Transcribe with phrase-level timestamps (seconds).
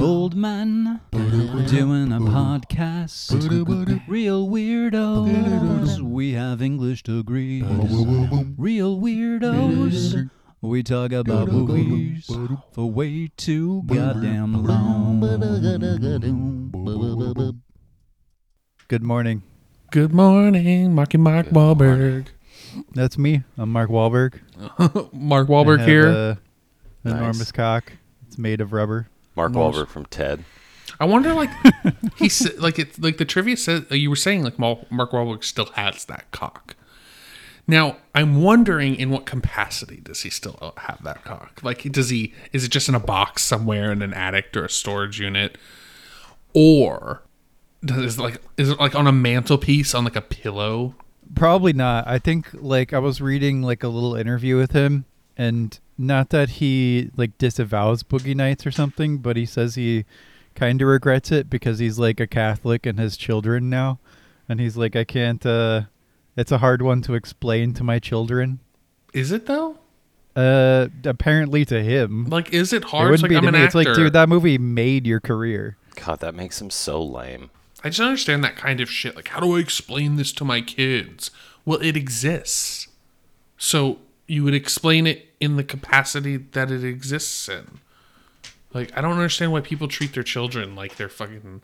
[0.00, 1.00] Old man
[1.68, 3.30] doing a podcast.
[4.08, 6.00] Real weirdos.
[6.00, 7.62] We have English degrees.
[8.56, 10.28] Real weirdos.
[10.60, 12.28] We talk about movies
[12.72, 15.20] for way too goddamn long.
[18.88, 19.42] Good morning.
[19.92, 22.26] Good morning, Marky Mark Wahlberg.
[22.94, 23.42] That's me.
[23.56, 24.40] I'm Mark Wahlberg.
[25.12, 26.06] Mark I Wahlberg have here.
[26.08, 26.38] a
[27.04, 27.14] Nice.
[27.14, 27.92] enormous cock.
[28.26, 29.08] It's made of rubber.
[29.36, 29.74] Mark Nice.
[29.74, 30.44] Wahlberg from Ted.
[31.00, 31.50] I wonder, like,
[32.16, 35.12] he said, like it, like the trivia said, uh, you were saying, like, Mal- Mark
[35.12, 36.74] Wahlberg still has that cock.
[37.68, 41.60] Now, I'm wondering, in what capacity does he still uh, have that cock?
[41.62, 42.32] Like, does he?
[42.52, 45.58] Is it just in a box somewhere in an attic or a storage unit,
[46.54, 47.22] or
[47.84, 50.94] does it like is it like on a mantelpiece on like a pillow?
[51.34, 52.06] Probably not.
[52.06, 55.04] I think like I was reading like a little interview with him
[55.36, 60.04] and not that he like disavows boogie nights or something, but he says he
[60.54, 63.98] kind of regrets it because he's like a Catholic and has children now
[64.48, 65.82] and he's like I can't uh
[66.36, 68.60] it's a hard one to explain to my children.
[69.12, 69.78] Is it though?
[70.34, 72.26] Uh apparently to him.
[72.26, 73.08] Like, is it It hard?
[73.08, 73.60] It wouldn't like be I'm to an me.
[73.60, 73.78] actor.
[73.80, 75.76] It's like dude, that movie made your career.
[75.96, 77.50] God, that makes him so lame.
[77.84, 79.14] I just understand that kind of shit.
[79.14, 81.30] Like, how do I explain this to my kids?
[81.64, 82.88] Well, it exists.
[83.56, 87.80] So you would explain it in the capacity that it exists in.
[88.74, 91.62] Like, I don't understand why people treat their children like they're fucking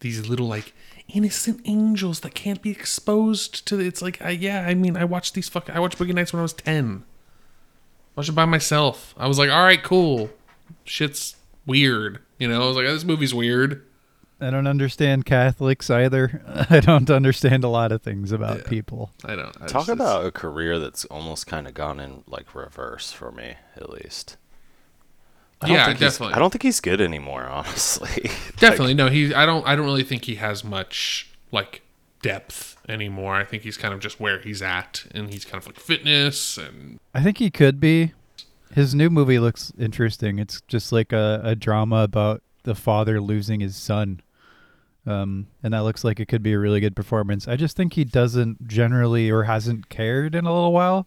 [0.00, 0.72] these little like
[1.08, 3.80] innocent angels that can't be exposed to.
[3.80, 5.74] It's like, I, yeah, I mean, I watched these fucking.
[5.74, 7.04] I watched Boogie Nights when I was ten.
[8.16, 9.14] Watched it by myself.
[9.16, 10.30] I was like, all right, cool.
[10.84, 12.20] Shit's weird.
[12.38, 13.84] You know, I was like, this movie's weird.
[14.40, 16.42] I don't understand Catholics either.
[16.70, 18.68] I don't understand a lot of things about Yeah.
[18.68, 19.10] people.
[19.24, 22.54] I don't I Talk just- about a career that's almost kind of gone in like
[22.54, 24.36] reverse for me, at least.
[25.62, 26.34] I don't Yeah, think he's- definitely.
[26.34, 28.30] I don't think he's good anymore, honestly.
[28.58, 29.08] Definitely no.
[29.08, 31.82] He I don't I don't really think he has much like
[32.22, 33.34] depth anymore.
[33.36, 36.58] I think he's kind of just where he's at, and he's kind of like fitness
[36.58, 38.12] and I think he could be.
[38.74, 40.40] His new movie looks interesting.
[40.40, 44.20] It's just like a, a drama about the father losing his son.
[45.06, 47.46] Um, and that looks like it could be a really good performance.
[47.46, 51.06] I just think he doesn't generally or hasn't cared in a little while.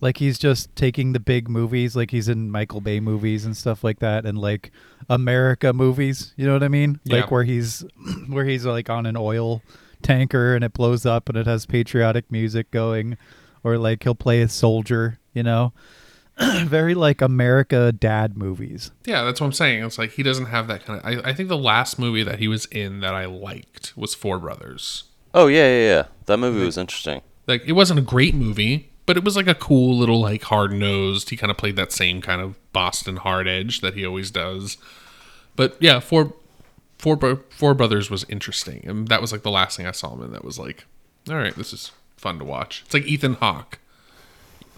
[0.00, 3.82] Like he's just taking the big movies, like he's in Michael Bay movies and stuff
[3.82, 4.70] like that, and like
[5.08, 6.34] America movies.
[6.36, 7.00] You know what I mean?
[7.04, 7.16] Yeah.
[7.16, 7.84] Like where he's
[8.28, 9.62] where he's like on an oil
[10.02, 13.16] tanker and it blows up and it has patriotic music going,
[13.64, 15.18] or like he'll play a soldier.
[15.32, 15.72] You know,
[16.66, 18.90] very like America dad movies.
[19.04, 19.84] yeah, that's what I'm saying.
[19.84, 21.06] It's like he doesn't have that kind of.
[21.06, 24.38] I, I think the last movie that he was in that I liked was Four
[24.38, 25.04] Brothers.
[25.34, 26.04] oh yeah, yeah, yeah.
[26.26, 27.22] That movie was interesting.
[27.46, 30.72] Like it wasn't a great movie, but it was like a cool little like hard
[30.72, 31.30] nosed.
[31.30, 34.76] He kind of played that same kind of Boston hard edge that he always does.
[35.56, 36.34] But yeah, Four
[36.98, 40.32] Four Brothers was interesting, and that was like the last thing I saw him in.
[40.32, 40.84] That was like,
[41.28, 42.82] all right, this is fun to watch.
[42.84, 43.78] It's like Ethan Hawke.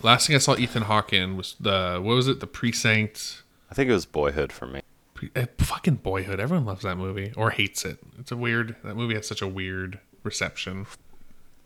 [0.02, 2.40] Last thing I saw Ethan Hawke in was the what was it?
[2.40, 3.42] The Precinct.
[3.70, 4.80] I think it was Boyhood for me.
[5.14, 6.40] Pre- uh, fucking Boyhood.
[6.40, 7.98] Everyone loves that movie or hates it.
[8.18, 8.76] It's a weird.
[8.82, 10.86] That movie has such a weird reception.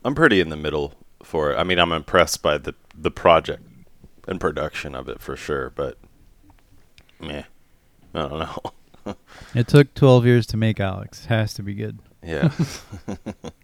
[0.05, 1.57] I'm pretty in the middle for it.
[1.57, 3.63] I mean, I'm impressed by the the project
[4.27, 5.99] and production of it for sure, but
[7.21, 7.45] meh.
[8.15, 9.15] I don't know.
[9.55, 11.27] It took twelve years to make Alex.
[11.27, 11.99] Has to be good.
[12.23, 12.51] yeah.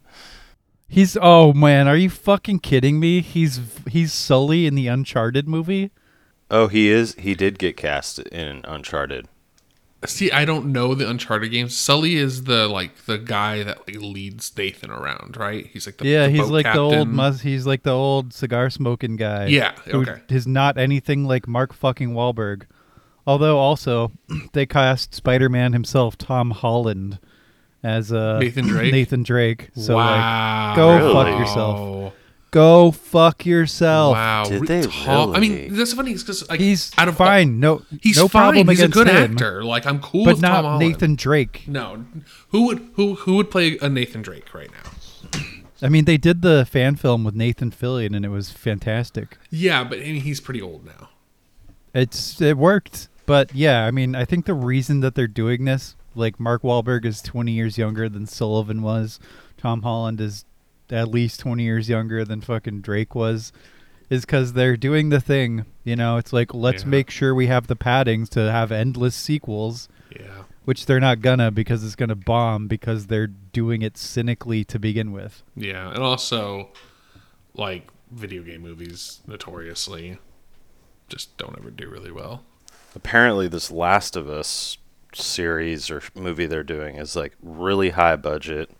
[0.93, 3.21] He's oh man, are you fucking kidding me?
[3.21, 5.93] He's he's Sully in the Uncharted movie.
[6.51, 7.15] oh, he is.
[7.15, 9.29] He did get cast in Uncharted.
[10.05, 11.77] See, I don't know the Uncharted games.
[11.77, 15.65] Sully is the like the guy that like leads Nathan around, right?
[15.67, 18.35] He's like the yeah, the he's boat like the old mus- he's like the old
[18.35, 19.47] cigar smoking guy.
[19.47, 20.23] Yeah, who okay.
[20.29, 22.65] is not anything like Mark fucking Wahlberg.
[23.27, 24.11] Although also
[24.55, 27.21] they cast Spider-Man himself, Tom Holland,
[27.83, 28.93] as uh Nathan Drake?
[28.93, 29.71] Nathan Drake.
[29.75, 31.13] So like, go Really?
[31.15, 32.15] fuck yourself.
[32.53, 34.15] Go fuck yourself.
[34.15, 34.45] Wow.
[34.45, 37.61] Did Re- they Tom- I mean, that's funny because like He's out of fine.
[37.61, 38.43] No, he's no fine.
[38.55, 39.63] problem He's a good him, actor.
[39.63, 40.81] Like I'm cool but with not Tom Holland.
[40.89, 41.65] Nathan Drake.
[41.69, 42.05] No,
[42.49, 45.41] who would who who would play a Nathan Drake right now?
[45.83, 49.39] I mean, they did the fan film with Nathan Fillion, and it was fantastic.
[49.49, 51.09] Yeah, but I mean, he's pretty old now.
[51.95, 55.97] It's it worked, but yeah, I mean, I think the reason that they're doing this,
[56.15, 59.21] like Mark Wahlberg is 20 years younger than Sullivan was,
[59.57, 60.45] Tom Holland is
[60.91, 63.53] at least 20 years younger than fucking Drake was,
[64.09, 65.65] is because they're doing the thing.
[65.85, 66.89] You know, it's like let's Yeah.
[66.89, 70.43] make sure we have the paddings to have endless sequels, Yeah.
[70.65, 75.13] which they're not gonna because it's gonna bomb because they're doing it cynically to begin
[75.13, 75.43] with.
[75.55, 76.71] Yeah, and also
[77.55, 80.19] like video game movies notoriously
[81.09, 82.43] just don't ever do really well.
[82.97, 84.77] Apparently, this Last of Us
[85.15, 88.71] series or movie they're doing is like really high budget.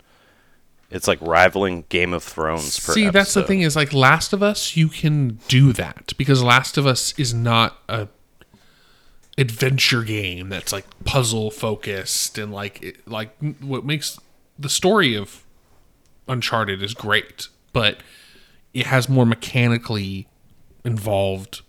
[0.91, 2.81] It's like rivaling Game of Thrones.
[2.81, 6.43] Per See, that's the thing is like Last of Us, you can do that because
[6.43, 8.09] Last of Us is not a
[9.39, 14.19] adventure game that's like puzzle focused and like it, like what makes
[14.59, 15.45] the story of
[16.29, 18.03] Uncharted is great, but
[18.75, 20.29] it has more mechanically
[20.85, 21.63] involved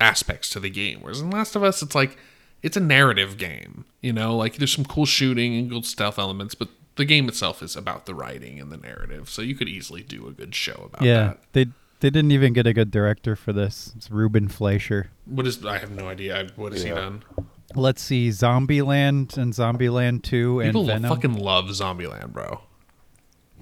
[0.00, 1.00] aspects to the game.
[1.00, 2.18] Whereas in Last of Us, it's like
[2.62, 3.84] it's a narrative game.
[4.00, 7.62] You know, like there's some cool shooting and good stealth elements, but the game itself
[7.62, 9.28] is about the writing and the narrative.
[9.28, 11.38] So you could easily do a good show about yeah, that.
[11.52, 11.66] they
[12.00, 13.92] they didn't even get a good director for this.
[13.96, 15.10] It's Ruben Fleischer.
[15.26, 15.64] What is?
[15.64, 16.48] I have no idea.
[16.56, 17.24] What has he done?
[17.74, 21.10] Let's see, Zombieland and Zombieland Two and People Venom.
[21.10, 22.62] fucking love Zombieland, bro.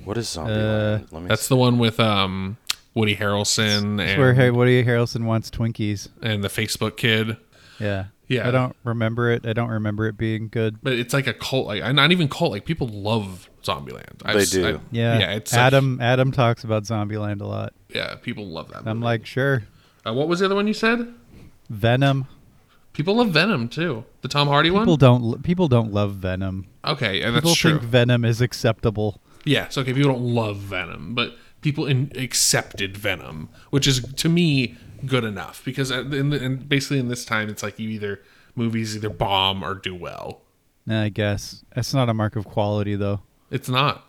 [0.04, 0.52] What is Zombie?
[0.52, 1.48] Uh, Let me That's see.
[1.48, 2.56] the one with um
[2.94, 6.08] Woody Harrelson It's where and, Hey, Woody Harrelson wants Twinkies.
[6.22, 7.36] and the Facebook kid.
[7.80, 8.06] Yeah.
[8.28, 8.48] Yeah.
[8.48, 9.46] I don't remember it.
[9.46, 10.82] I don't remember it being good.
[10.82, 12.50] But it's like a cult, like not even cult.
[12.50, 14.22] Like people love Zombieland.
[14.24, 14.66] I've They do.
[14.66, 15.18] I- Yeah.
[15.18, 15.32] yeah.
[15.34, 17.72] It's like- Adam Adam talks about Zombieland a lot.
[17.94, 18.78] yeah, people love that.
[18.86, 19.04] I'm movie.
[19.04, 19.62] like, sure.
[20.06, 21.12] uh, what was the other one you said?
[21.70, 22.26] Venom.
[22.92, 24.04] People love Venom too.
[24.22, 24.98] The Tom Hardy People one.
[24.98, 26.66] don't people don't love Venom.
[26.84, 27.70] Okay, yeah, that's People true.
[27.78, 29.20] think Venom is acceptable.
[29.44, 34.28] Yeah, so okay, people don't love Venom, but people in, accepted Venom, which is to
[34.28, 34.76] me
[35.06, 38.22] good enough because uh, in the, and basically in this time it's like you either
[38.54, 40.42] movies either bomb or do well.
[40.86, 43.20] Nah, I guess that's not a mark of quality though.
[43.50, 44.04] It's not.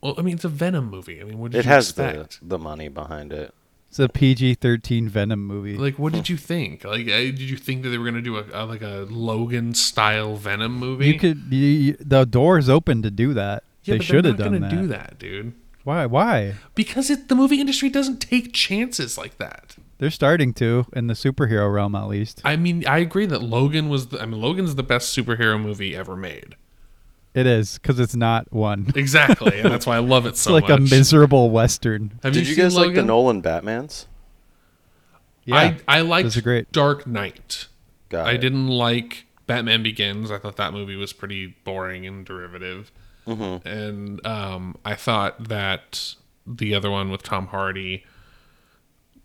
[0.00, 1.20] Well, I mean, it's a Venom movie.
[1.20, 2.40] I mean, what did It you has expect?
[2.40, 3.52] the the money behind it.
[3.88, 5.76] It's a PG-13 Venom movie.
[5.78, 6.84] Like, what did you think?
[6.84, 9.74] Like, uh, did you think that they were gonna do a, a like a Logan
[9.74, 11.06] style Venom movie?
[11.08, 13.64] you could you, you- the door's open to do that.
[13.84, 14.70] yeah, they should have done gonna that.
[14.70, 15.54] do that, dude.
[15.84, 16.04] Why?
[16.04, 16.54] Why?
[16.74, 19.76] Because it, the movie industry doesn't take chances like that.
[19.98, 22.40] They're starting to in the superhero realm at least.
[22.44, 24.08] I mean, I agree that Logan was.
[24.08, 26.56] The, I mean, Logan's the best superhero movie ever made.
[27.34, 28.92] It is because it's not one.
[28.96, 30.52] Exactly, and that's why I love it so.
[30.52, 30.62] Much.
[30.62, 30.90] It's like much.
[30.90, 32.18] a miserable western.
[32.22, 34.06] Have Did you, seen guys like the Nolan Batmans?
[35.44, 36.70] Yeah, I I liked those great.
[36.72, 37.66] Dark Knight.
[38.08, 38.38] Got I it.
[38.38, 40.30] didn't like Batman Begins.
[40.30, 42.92] I thought that movie was pretty boring and derivative.
[43.26, 43.68] Mm-hmm.
[43.68, 46.14] And um, I thought that
[46.46, 48.04] the other one with Tom Hardy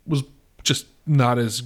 [0.06, 0.22] was
[0.64, 1.62] just not as.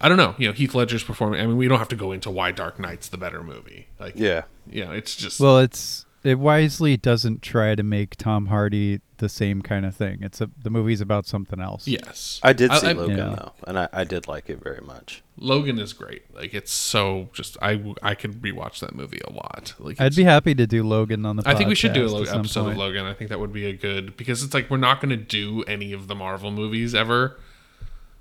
[0.00, 0.34] I don't know.
[0.38, 1.40] You know, Heath Ledger's performing.
[1.40, 3.88] I mean, we don't have to go into why Dark Knight's the better movie.
[3.98, 4.42] Like, Yeah.
[4.70, 5.40] you know, it's just.
[5.40, 10.18] Well, it's it wisely doesn't try to make Tom Hardy the same kind of thing.
[10.20, 11.88] It's a the movie's about something else.
[11.88, 12.40] yes.
[12.42, 13.34] I did see I- Logan Yeah.
[13.36, 15.22] though, and I, I did like it very much.
[15.38, 16.22] Logan is great.
[16.34, 17.56] Like, it's so just.
[17.62, 19.72] I w- I could rewatch that movie a lot.
[19.78, 21.42] Like, I'd be happy to do Logan on the.
[21.46, 22.76] I think we should do a podcast lo- at episode of.
[22.76, 23.06] Logan.
[23.06, 25.62] I think that would be a good because it's like we're not going to do
[25.62, 27.38] any of the Marvel movies ever, at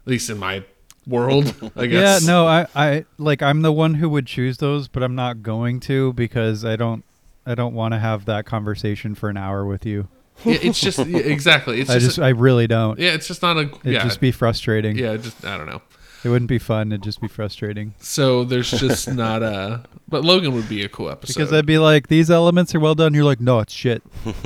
[0.05, 0.63] least in my
[1.07, 1.53] world.
[1.75, 2.21] I guess.
[2.21, 5.43] Yeah, no, I, I like I'm the one who would choose those, but I'm not
[5.43, 7.03] going to because I don't,
[7.45, 10.07] I don't want to have that conversation for an hour with you.
[10.43, 11.79] Yeah, it's just yeah, exactly.
[11.79, 12.99] It's I just, just, I really don't.
[12.99, 13.13] yeah.
[13.13, 14.03] It's just not a It'd yeah.
[14.03, 14.97] just be frustrating.
[14.97, 15.81] yeah, just I don't know.
[16.25, 16.91] It wouldn't be fun.
[16.91, 19.83] It'd just be frustrating So there's just not a.
[20.07, 21.33] But Logan would be a cool episode.
[21.35, 23.13] because I'd be like, these elements are well done.
[23.13, 24.01] You're like, no, it's shit.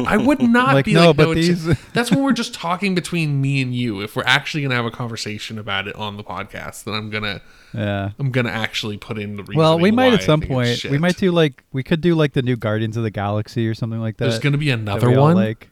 [0.06, 1.32] I would not Like, be no, like but no.
[1.32, 4.02] it's- these- that's when we're just talking between me and you.
[4.02, 7.42] If we're actually gonna have a conversation about it on the podcast, then I'm gonna
[7.74, 8.12] Yeah.
[8.20, 9.56] I'm gonna actually put in the reason.
[9.58, 10.84] Well, we might at some point.
[10.84, 13.74] We might do like we could do like the new Guardians of the Galaxy or
[13.74, 14.26] something like that.
[14.26, 15.36] There's gonna be that another we all one.
[15.36, 15.70] Like,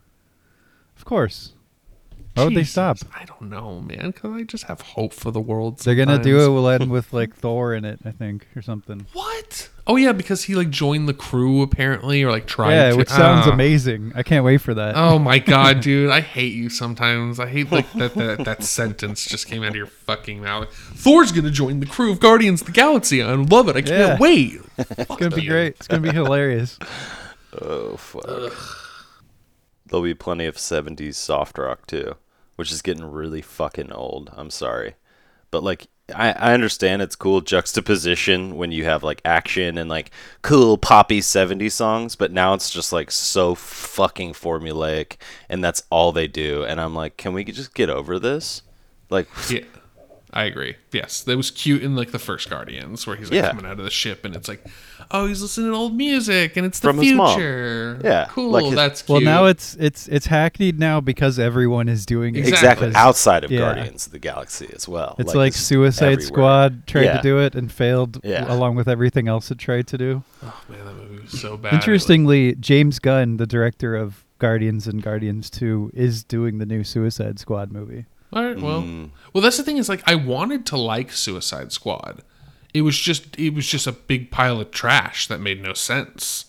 [0.97, 1.53] of course.
[2.37, 2.97] Why would they Jesus, stop?
[3.15, 4.11] I don't know, man.
[4.11, 5.79] Because I just have hope for the world.
[5.79, 6.41] They're gonna do it.
[6.41, 6.53] sometimes.
[6.53, 9.05] We'll end with like Thor in it, I think, or something.
[9.13, 9.69] What?
[9.89, 12.71] Oh yeah, because he like joined the crew apparently, or like tried.
[12.73, 12.97] yeah, to.
[12.97, 13.51] which sounds Ah.
[13.51, 14.11] amazing.
[14.15, 14.95] I can't wait for that.
[14.97, 16.09] Oh my god, dude!
[16.11, 17.39] I hate you sometimes.
[17.39, 20.73] I hate like that that that sentence just came out of your fucking mouth.
[20.73, 23.21] Thor's gonna join the crew of Guardians of the Galaxy.
[23.23, 23.75] I love it.
[23.77, 24.17] I can't Yeah.
[24.19, 24.59] wait.
[24.77, 25.75] it's gonna be great.
[25.77, 26.77] It's gonna be hilarious.
[27.59, 28.53] Oh fuck.
[29.87, 32.15] There'll be plenty of '70s soft rock too,
[32.57, 34.29] which is getting really fucking old.
[34.35, 34.95] I'm sorry,
[35.49, 40.11] but like I, I understand it's cool juxtaposition when you have like action and like
[40.41, 45.17] cool poppy '70s songs, but now it's just like so fucking formulaic,
[45.49, 46.63] and that's all they do.
[46.63, 48.61] And I'm like, can we just get over this?
[49.09, 49.63] Like, Yeah,
[50.31, 50.75] I agree.
[50.91, 53.49] Yes, that was cute in like the first Guardians, where he's like Yeah.
[53.49, 54.65] coming out of the ship, and it's like,
[55.11, 57.35] oh, he's listening to old music, and it's the From his mom.
[57.35, 57.99] future.
[58.03, 58.51] Yeah, cool.
[58.51, 59.13] like his- that's cute.
[59.13, 62.39] Well, now it's it's it's hackneyed now because everyone is doing it.
[62.39, 62.87] Exactly.
[62.87, 63.59] exactly outside of yeah.
[63.59, 65.15] Guardians of the Galaxy as well.
[65.19, 66.27] It's like, Suicide everywhere.
[66.27, 67.17] Squad tried Yeah.
[67.17, 68.45] to do it and failed, Yeah.
[68.53, 70.23] along with everything else it tried to do.
[70.43, 71.73] oh man, that movie was so bad.
[71.73, 77.39] Interestingly, James Gunn, the director of Guardians and Guardians Two, is doing the new Suicide
[77.39, 78.05] Squad movie.
[78.33, 78.59] All right.
[78.59, 79.09] Well, Mm.
[79.33, 82.21] well, that's the thing is like I wanted to like Suicide Squad.
[82.77, 86.45] It was just it was just a big pile of trash that made no sense.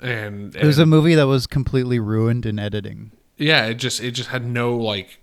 [0.00, 3.12] And, It was a movie that was completely ruined in editing.
[3.36, 5.18] yeah, it just it just had no like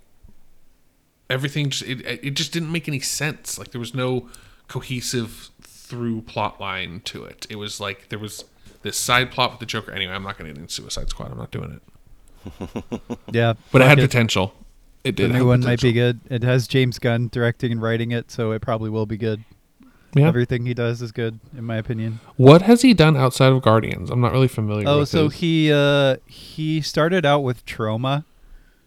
[1.29, 1.69] everything.
[1.69, 3.57] Just, it it just didn't make any sense.
[3.57, 4.29] Like there was no
[4.67, 7.45] cohesive through plot line to it.
[7.49, 8.45] It was like there was
[8.83, 9.91] this side plot with the Joker.
[9.91, 11.31] Anyway, I'm not going to get into Suicide Squad.
[11.31, 11.81] I'm not doing it.
[13.33, 14.53] Yeah, But it had potential.
[15.03, 15.31] It did.
[15.31, 16.19] The new one might be good.
[16.29, 19.43] It has James Gunn directing and writing it, so it probably will be good.
[20.15, 20.27] Yeah.
[20.27, 22.19] Everything he does is good, in my opinion.
[22.35, 24.09] What has he done outside of Guardians?
[24.09, 24.87] I'm not really familiar.
[24.87, 28.25] Oh, with so his he uh he started out with Troma,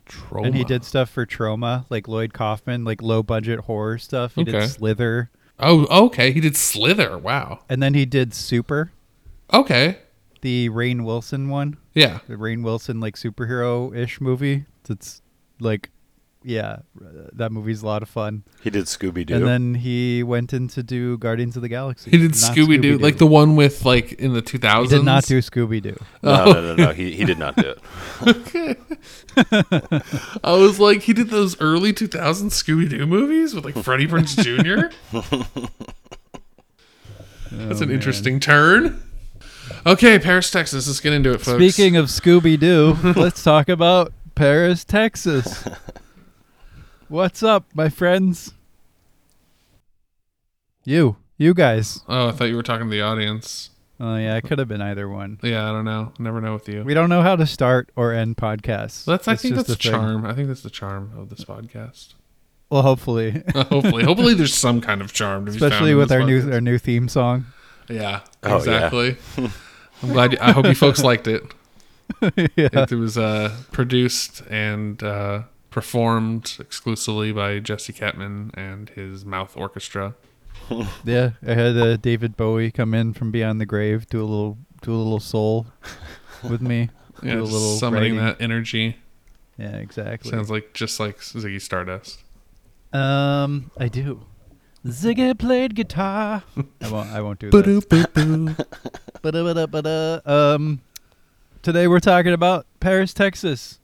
[0.07, 0.47] Troma.
[0.47, 4.35] and he did stuff for Troma, like Lloyd Kaufman, like low budget horror stuff.
[4.35, 4.53] He Okay.
[4.53, 6.33] did Slither, Oh, okay.
[6.33, 7.17] He did Slither.
[7.17, 7.61] Wow.
[7.69, 8.91] and then he did Super,
[9.55, 9.99] Okay.
[10.41, 12.19] the Rainn Wilson one, Yeah.
[12.27, 14.65] the Rainn Wilson like superhero ish movie.
[14.91, 15.23] It's
[15.61, 15.91] like,
[16.45, 16.79] yeah,
[17.33, 18.45] that movie's a lot of fun.
[18.63, 19.35] He did Scooby Doo.
[19.35, 22.11] And then he went in to do Guardians of the Galaxy.
[22.11, 24.89] He did Scooby Doo, like the one with like in the He 2000s.
[24.89, 25.97] did not do Scooby Doo.
[26.23, 26.93] no, no, no, no.
[26.93, 27.79] He he did not do it.
[28.27, 28.77] okay,
[30.45, 34.37] I was like, he did those early 2000s Scooby Doo movies with like Freddie Prinze
[34.37, 34.95] Jr.
[37.53, 39.03] That's an oh, interesting turn.
[39.85, 40.87] Okay, Paris, Texas.
[40.87, 41.63] Let's get into it, folks.
[41.63, 45.65] Speaking of Scooby Doo, let's talk about Paris, Texas.
[47.13, 48.55] What's up, my friends?
[50.83, 52.01] You, you guys.
[52.09, 53.69] oh, I thought you were talking to the audience.
[54.01, 55.39] Oh yeah, it could have been either one.
[55.43, 56.15] Yeah, I don't know.
[56.19, 56.83] Never know with you.
[56.85, 59.05] We don't know how to start or end podcasts.
[59.05, 59.29] That's.
[59.29, 60.01] I It's think just that's the a thing.
[60.01, 60.25] charm.
[60.25, 62.15] I think that's the charm of this podcast.
[62.71, 66.09] Well, hopefully, hopefully, hopefully, there's some kind of charm to be found especially in with
[66.09, 66.55] this our new podcast.
[66.55, 67.45] our new theme song.
[67.91, 68.57] Yeah, Oh, yeah.
[68.57, 69.17] exactly.
[70.03, 70.33] I'm glad.
[70.33, 71.43] You, I hope you folks liked it.
[72.57, 72.69] yeah.
[72.73, 75.43] It was uh, produced and uh,
[75.73, 80.15] performed exclusively by Jesse Ketman and his Mouth Orchestra.
[81.05, 84.59] Yeah, I had uh, David Bowie come in from beyond the grave, do a little
[84.83, 85.67] do a little soul
[86.49, 86.89] with me.
[87.23, 88.27] Yeah, do a little summoning writing.
[88.39, 88.97] that energy.
[89.59, 90.31] Yeah, exactly.
[90.31, 92.23] Sounds like just like Ziggy Stardust.
[92.93, 94.25] um, I do.
[94.87, 96.43] Ziggy played guitar.
[96.81, 97.11] I won't.
[97.11, 98.63] I won't do that.
[100.25, 100.81] Um,
[101.63, 103.79] today we're talking about Paris, Texas,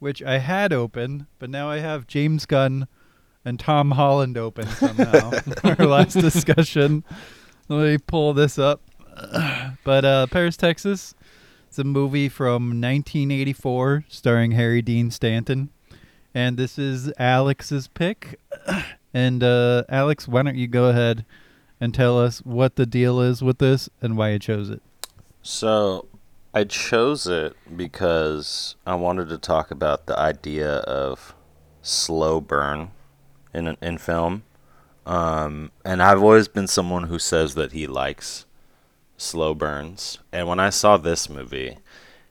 [0.00, 2.88] which I had open, but now I have James Gunn
[3.44, 5.30] and Tom Holland open somehow.
[5.64, 7.04] Our last discussion.
[7.68, 8.82] Let me pull this up.
[9.84, 11.14] But uh, Paris, Texas.
[11.68, 15.70] It's a movie from 1984 starring Harry Dean Stanton.
[16.34, 18.40] And this is Alex's pick.
[19.12, 21.24] And uh, Alex, why don't you go ahead
[21.80, 24.80] and tell us what the deal is with this and why you chose it?
[25.42, 26.06] So
[26.52, 31.34] I chose it because I wanted to talk about the idea of
[31.82, 32.90] slow burn
[33.54, 34.42] in in film.
[35.06, 38.46] Um, and I've always been someone who says that he likes
[39.16, 40.18] slow burns.
[40.32, 41.78] And when I saw this movie,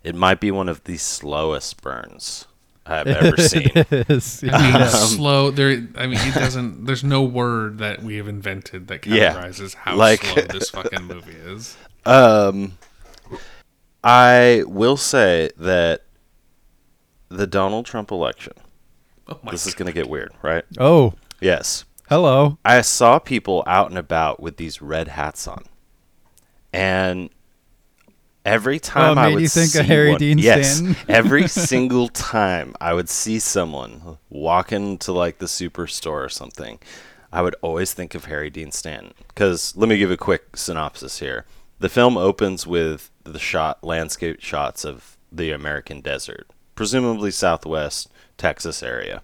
[0.03, 2.45] it might be one of the slowest burns
[2.85, 3.71] I've ever seen.
[3.73, 4.43] it is.
[4.43, 4.87] I mean, Yeah.
[4.89, 5.51] slow.
[5.51, 5.69] There.
[5.95, 6.85] I mean, it doesn't.
[6.85, 11.31] There's no word that we have invented that Yeah, how like- slow this fucking movie
[11.45, 11.77] is.
[12.05, 12.77] Um,
[14.03, 16.03] I will say that
[17.29, 18.53] the Donald Trump election.
[19.27, 20.63] Oh my This is going to get weird, right?
[20.79, 21.85] Oh, Yes.
[22.09, 22.57] hello.
[22.65, 25.63] I saw people out and about with these red hats on,
[26.73, 27.29] and
[28.45, 30.95] every time Oh, I would you think see of Harry one, Dean yes, Stanton?
[31.07, 36.79] every single time I would see someone walking into like the superstore or something,
[37.31, 39.13] I would always think of Harry Dean Stanton.
[39.27, 41.45] Because let me give a quick synopsis here.
[41.79, 48.81] The film opens with the shot landscape shots of the American desert, presumably Southwest Texas
[48.83, 49.21] area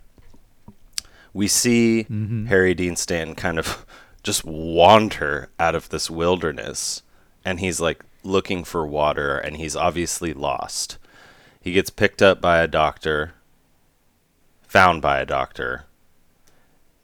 [1.35, 2.45] we see mm-hmm.
[2.45, 3.85] Harry Dean Stanton kind of
[4.23, 7.03] just wander out of this wilderness
[7.43, 10.97] and he's like looking for water and he's obviously lost.
[11.61, 13.33] He gets picked up by a doctor,
[14.63, 15.85] found by a doctor,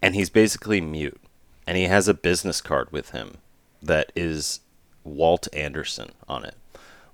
[0.02, 1.20] and he's basically mute.
[1.68, 3.38] And he has a business card with him
[3.84, 4.62] that is
[5.04, 6.56] Walt Anderson on it.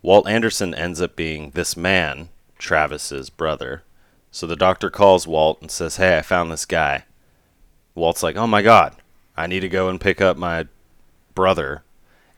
[0.01, 3.83] Walt Anderson ends up being this man, Travis's brother.
[4.31, 7.05] So the doctor calls Walt and says, Hey, I found this guy.
[7.95, 8.95] Walt's like, Oh my god,
[9.35, 10.67] I need to go and pick up my
[11.33, 11.83] brother.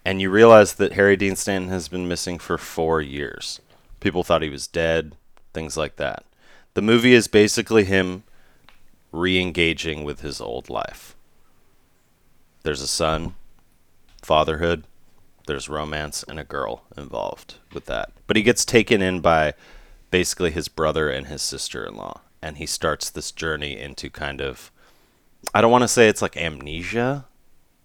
[0.06, 3.60] And you realize that Harry Dean Stanton has been missing for four years.
[4.00, 5.16] People thought he was dead,
[5.54, 6.24] things like that.
[6.74, 8.24] The movie is basically him
[9.12, 11.16] re engaging with his old life.
[12.64, 13.36] There's a son,
[14.22, 14.84] fatherhood,
[15.50, 18.14] there's romance, and a girl involved with that.
[18.26, 19.54] But he gets taken in by
[20.12, 22.22] basically his brother and his sister in law.
[22.42, 24.72] and he starts this journey into kind of
[25.54, 27.26] I don't want to say it's like amnesia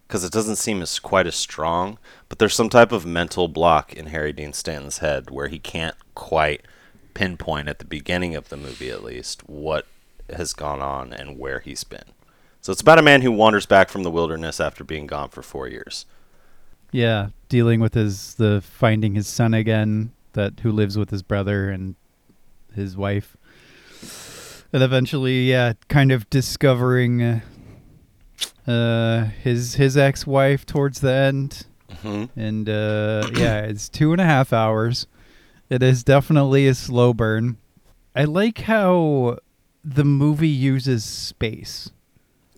[0.06, 3.94] because it doesn't seem as quite as strong, but there's some type of mental block
[3.94, 6.62] in Harry Dean Stanton's head where he can't quite
[7.14, 9.86] pinpoint at the beginning of the movie at least what
[10.34, 12.04] has gone on and where he's been.
[12.60, 15.42] So it's about a man who wanders back from the wilderness after being gone for
[15.42, 16.06] 4 years.
[16.94, 21.68] Yeah, dealing with his the finding his son again that who lives with his brother
[21.68, 21.96] and
[22.72, 23.36] his wife.
[24.72, 27.40] And eventually, yeah, kind of discovering uh,
[28.68, 31.66] uh his his ex-wife towards the end.
[32.00, 35.08] hmm And uh yeah, it's two and a half hours.
[35.68, 37.56] It is definitely a slow burn.
[38.14, 39.38] I like how
[39.84, 41.90] the movie uses space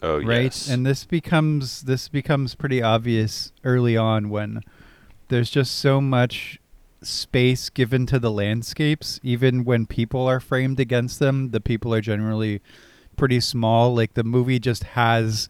[0.06, 0.44] Oh right?
[0.44, 0.68] yes.
[0.68, 4.60] and this becomes this becomes pretty obvious early on when
[5.28, 6.58] there's just so much
[7.02, 9.18] space given to the landscapes.
[9.22, 12.60] Even when people are framed against them the people are generally
[13.16, 13.94] pretty small.
[13.94, 15.48] Like the movie just has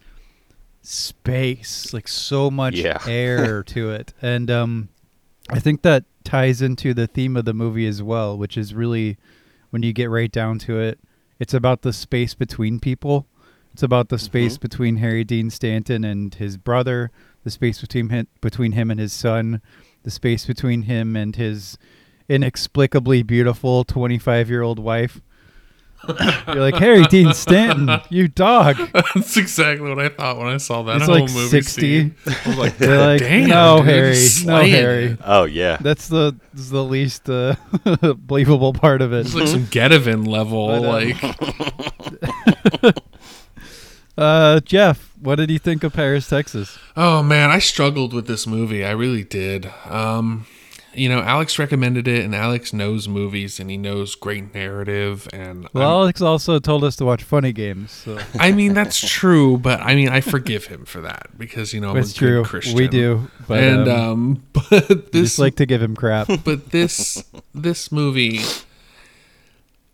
[0.83, 2.99] space like so much Yeah.
[3.07, 4.15] air to it.
[4.23, 4.89] And um
[5.51, 9.17] i think that ties into the theme of the movie as well which is really
[9.71, 10.99] when you get right down to it
[11.39, 13.27] it's about the space between people
[13.77, 14.61] it's about the space Mhm.
[14.63, 17.11] between Harry Dean Stanton and his brother,
[17.45, 19.61] the space between him, between him and his son,
[20.03, 21.77] the space between him and his
[22.27, 25.21] inexplicably beautiful 25-year-old wife.
[26.09, 28.77] You're like, "Harry Dean Stanton, you dog."
[29.15, 31.81] That's exactly what I thought when I saw that He's whole like movie 60.
[31.81, 32.15] scene.
[32.27, 34.09] I was like, They're like, damn, "No, dude, Harry.
[34.15, 35.77] he's No, Harry." oh yeah.
[35.83, 37.57] That's the this is the least uh,
[38.19, 39.27] believable part of it.
[39.27, 40.93] It's like some Getavin level, But, uh,
[42.83, 42.97] like
[44.17, 46.79] Uh, Jeff, what did you think of Paris, Texas?
[46.97, 48.85] Oh man, I struggled with this movie.
[48.85, 49.71] I really did.
[49.89, 50.47] Um,
[50.95, 55.69] you know, Alex recommended it, and Alex knows movies, and he knows great narrative, and
[55.75, 57.91] Well, I'm- Alex also told us to watch funny games.
[57.93, 58.19] So.
[58.41, 61.91] I mean that's true, but I mean I forgive him for that because you know
[61.91, 62.43] I'm It's true.
[62.45, 62.75] Christian.
[62.77, 66.29] We do, but and um, um, but this just like to give him crap.
[66.45, 67.23] but this
[67.55, 68.41] this movie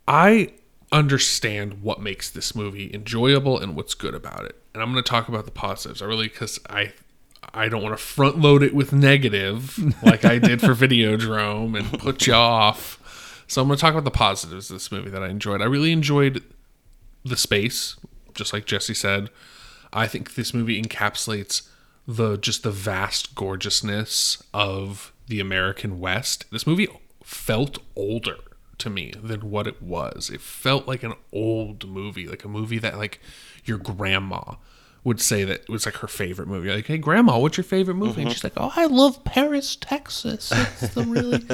[0.09, 0.51] i
[0.93, 4.57] understand what makes this movie enjoyable and what's good about it.
[4.75, 6.03] And i'm going to talk about the positives.
[6.03, 6.93] I really because i
[7.55, 11.99] i don't want to front load it with negative like i did for videodrome and
[11.99, 13.45] put you off.
[13.47, 15.63] So i'm going to talk about the positives of this movie that i enjoyed.
[15.63, 16.43] I really enjoyed
[17.25, 17.97] the space
[18.35, 19.31] just like jesse said.
[19.95, 21.69] I think this movie encapsulates
[22.07, 26.45] the just the vast gorgeousness of the american west.
[26.53, 26.89] This movie
[27.25, 28.37] felt older
[28.83, 30.31] to me than what it was.
[30.31, 33.21] It felt like an old movie like a movie that like
[33.65, 34.57] your grandma
[35.05, 36.71] would say that it was like her favorite movie.
[36.71, 38.23] Like hey grandma what's your favorite movie?
[38.23, 38.35] And mm-hmm.
[38.35, 40.53] she's like oh i love paris texas.
[40.53, 41.45] It's the really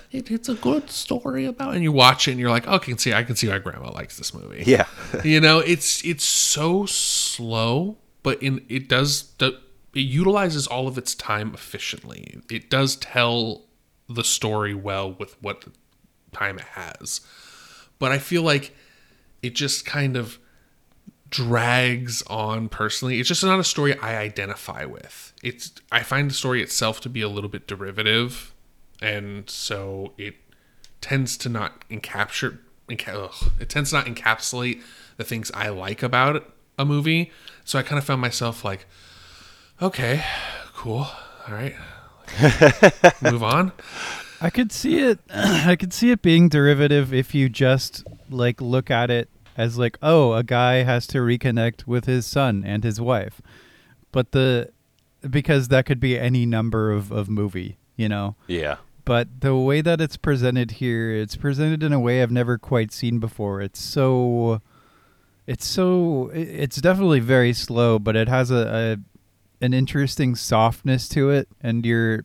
[0.12, 2.78] it, it's a good story about and you watch it and you're like oh, i
[2.78, 4.64] can see i can see why grandma likes this movie.
[4.66, 4.86] Yeah.
[5.24, 9.58] you know it's it's so slow but in it does do-
[9.96, 12.40] it utilizes all of its time efficiently.
[12.50, 13.62] It does tell
[14.08, 15.64] the story well with what
[16.36, 17.20] time it has
[17.98, 18.74] but i feel like
[19.42, 20.38] it just kind of
[21.28, 26.34] drags on personally it's just not a story i identify with it's i find the
[26.34, 28.54] story itself to be a little bit derivative
[29.02, 30.36] and so it
[31.00, 34.82] tends to not encapture enca- ugh, it tends to not encapsulate
[35.16, 37.32] the things I like about a movie.
[37.64, 38.86] So I kind of found myself like,
[39.80, 40.24] okay,
[40.74, 41.06] cool,
[41.48, 41.74] all right,
[43.22, 43.72] move on.
[44.40, 45.20] I could see it.
[45.30, 49.98] I could see it being derivative if you just like look at it as like,
[50.02, 53.40] oh, a guy has to reconnect with his son and his wife,
[54.12, 54.70] but the
[55.28, 58.36] because that could be any number of of movie, you know.
[58.46, 58.76] Yeah.
[59.06, 62.92] But the way that it's presented here, it's presented in a way I've never quite
[62.92, 63.60] seen before.
[63.60, 64.60] It's so,
[65.46, 68.98] it's so, it's definitely very slow, but it has a,
[69.62, 72.24] a an interesting softness to it, and you're,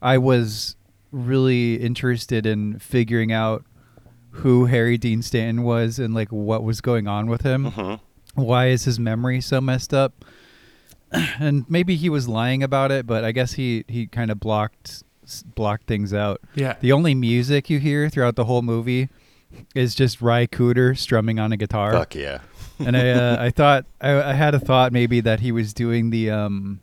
[0.00, 0.76] I was
[1.14, 3.64] really interested in figuring out
[4.30, 7.70] who Harry Dean Stanton was and like what was going on with him.
[7.70, 8.00] Mhm.
[8.34, 10.24] Why is his memory so messed up?
[11.12, 15.04] and maybe he was lying about it, but I guess he he kind of blocked
[15.54, 16.40] blocked things out.
[16.54, 19.08] Yeah, The only music you hear throughout the whole movie
[19.74, 21.92] is just Ry Cooder strumming on a guitar.
[21.92, 22.40] Fuck yeah.
[22.80, 26.10] And I uh, I thought I, I had a thought maybe that he was doing
[26.10, 26.80] the um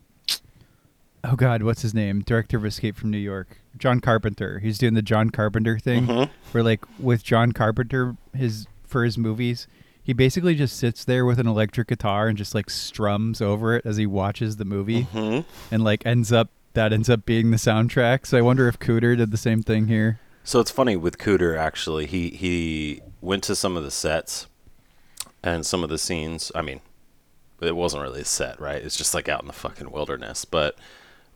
[1.24, 4.60] oh god what's his name director of Escape from New York John Carpenter.
[4.60, 6.30] He's doing the John Carpenter thing Mhm.
[6.52, 9.68] where like with John Carpenter his for his movies
[10.04, 13.86] he basically just sits there with an electric guitar and just like strums over it
[13.86, 15.46] as he watches the movie Mhm.
[15.72, 18.26] and like ends up that ends up being the soundtrack.
[18.26, 20.20] So I wonder if Cooder did the same thing here.
[20.44, 21.58] So it's funny with Cooder.
[21.58, 24.48] Actually, he he went to some of the sets,
[25.44, 26.50] and some of the scenes.
[26.56, 26.80] I mean,
[27.60, 28.82] it wasn't really a set, right?
[28.82, 30.46] It's just like out in the fucking wilderness.
[30.46, 30.78] But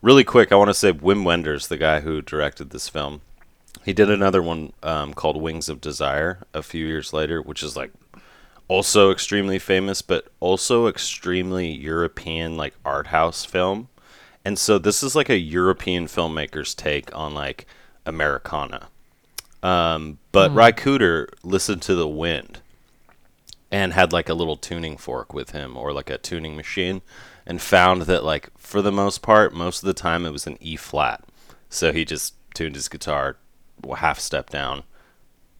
[0.06, 3.22] really quick, I want to say Wim Wenders, the guy who directed this film,
[3.84, 7.76] he did another one um, called Wings of Desire a few years later, which is
[7.76, 7.90] like
[8.68, 13.88] also extremely famous, but also extremely European, like art house film.
[14.44, 17.66] And so this is like a European filmmaker's take on like
[18.04, 18.86] Americana.
[19.60, 22.60] Um, but Ry Cooder listened to the wind
[23.72, 27.02] and had like a little tuning fork with him or like a tuning machine
[27.46, 30.56] and found that like for the most part most of the time it was an
[30.60, 31.22] E flat.
[31.68, 33.36] So he just tuned his guitar
[33.96, 34.82] half step down,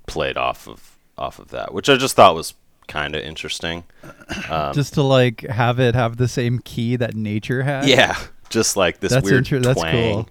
[0.07, 2.55] played off of off of that, which I just thought was
[2.89, 3.85] kind of interesting.
[4.51, 7.89] Um, Just to like have it have the same key that nature has.
[7.89, 8.17] yeah,
[8.51, 10.29] just like this That's weird inter- that's twang.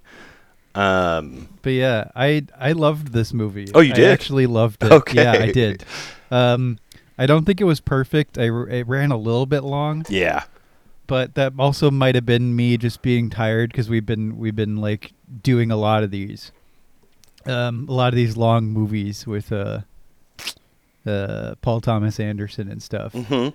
[0.73, 3.67] Um, But yeah, I I loved this movie.
[3.73, 4.09] Oh, you I did?
[4.11, 4.91] actually loved it.
[4.91, 5.23] Okay.
[5.23, 5.83] Yeah, I did.
[6.31, 6.77] Um,
[7.17, 8.37] I don't think it was perfect.
[8.37, 10.43] I, it ran a little bit long, yeah,
[11.07, 14.77] but that also might have been me just being tired because we've been we've been
[14.77, 15.13] like
[15.43, 16.51] doing a lot of these,
[17.45, 19.81] um, a lot of these long movies with uh,
[21.05, 23.13] uh, Paul Thomas Anderson and stuff.
[23.13, 23.49] hmm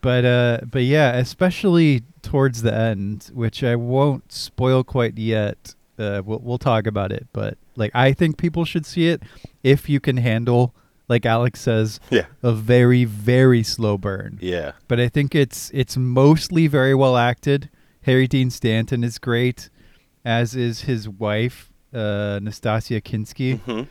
[0.00, 5.74] But uh, but yeah, especially towards the end, which I won't spoil quite yet.
[5.98, 9.22] Uh, we'll we'll talk about it, but like I think people should see it
[9.64, 10.72] if you can handle,
[11.08, 14.38] like Alex says, yeah, a very very slow burn.
[14.42, 14.72] yeah.
[14.88, 17.70] But I think it's it's mostly very well acted.
[18.02, 19.68] Harry Dean Stanton is great,
[20.24, 23.58] as is his wife, uh, Nastassja Kinski.
[23.60, 23.82] hmm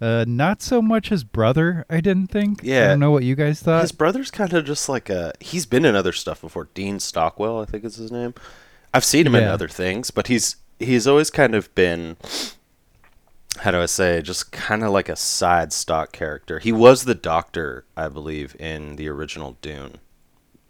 [0.00, 2.60] Uh, not so much his brother, I didn't think.
[2.64, 2.74] Yeah.
[2.74, 2.88] I Yeah.
[2.88, 3.82] don't know what you guys thought.
[3.82, 5.32] His brother's kind of just like a.
[5.38, 6.68] He's been in other stuff before.
[6.74, 8.34] Dean Stockwell, I think is his name.
[8.92, 12.16] I've seen him in other things, but he's he's always kind of been.
[13.58, 14.22] How do I say?
[14.22, 16.58] Just kind of like a side stock character.
[16.58, 19.98] He was the doctor, I believe, in the original Dune,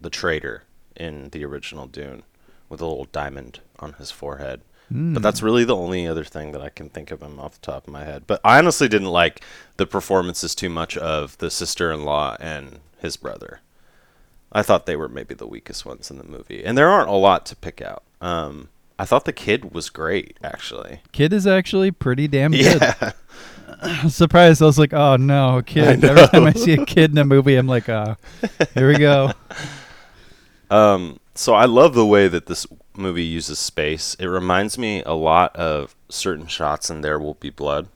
[0.00, 0.64] the traitor
[0.96, 2.24] in the original Dune,
[2.68, 4.62] with a little diamond on his forehead.
[4.88, 5.14] Hmm.
[5.14, 7.66] But that's really the only other thing that I can think of him off the
[7.66, 8.24] top of my head.
[8.26, 9.42] But I honestly didn't like
[9.76, 13.60] the performances too much of the sister-in-law and his brother.
[14.50, 17.14] I thought they were maybe the weakest ones in the movie, and there aren't a
[17.14, 18.02] lot to pick out.
[18.20, 21.00] Um, I thought the kid was great, actually.
[21.12, 22.80] Kid is actually pretty damn good.
[22.80, 23.12] Yeah,
[23.82, 24.62] I was surprised.
[24.62, 26.04] I was like, oh no, kid.
[26.04, 28.16] Every time I see a kid in a movie, I'm like, oh,
[28.74, 29.32] here we go.
[30.70, 34.14] Um, so I love the way that this movie uses space.
[34.18, 37.88] It reminds me a lot of certain shots in There Will Be Blood.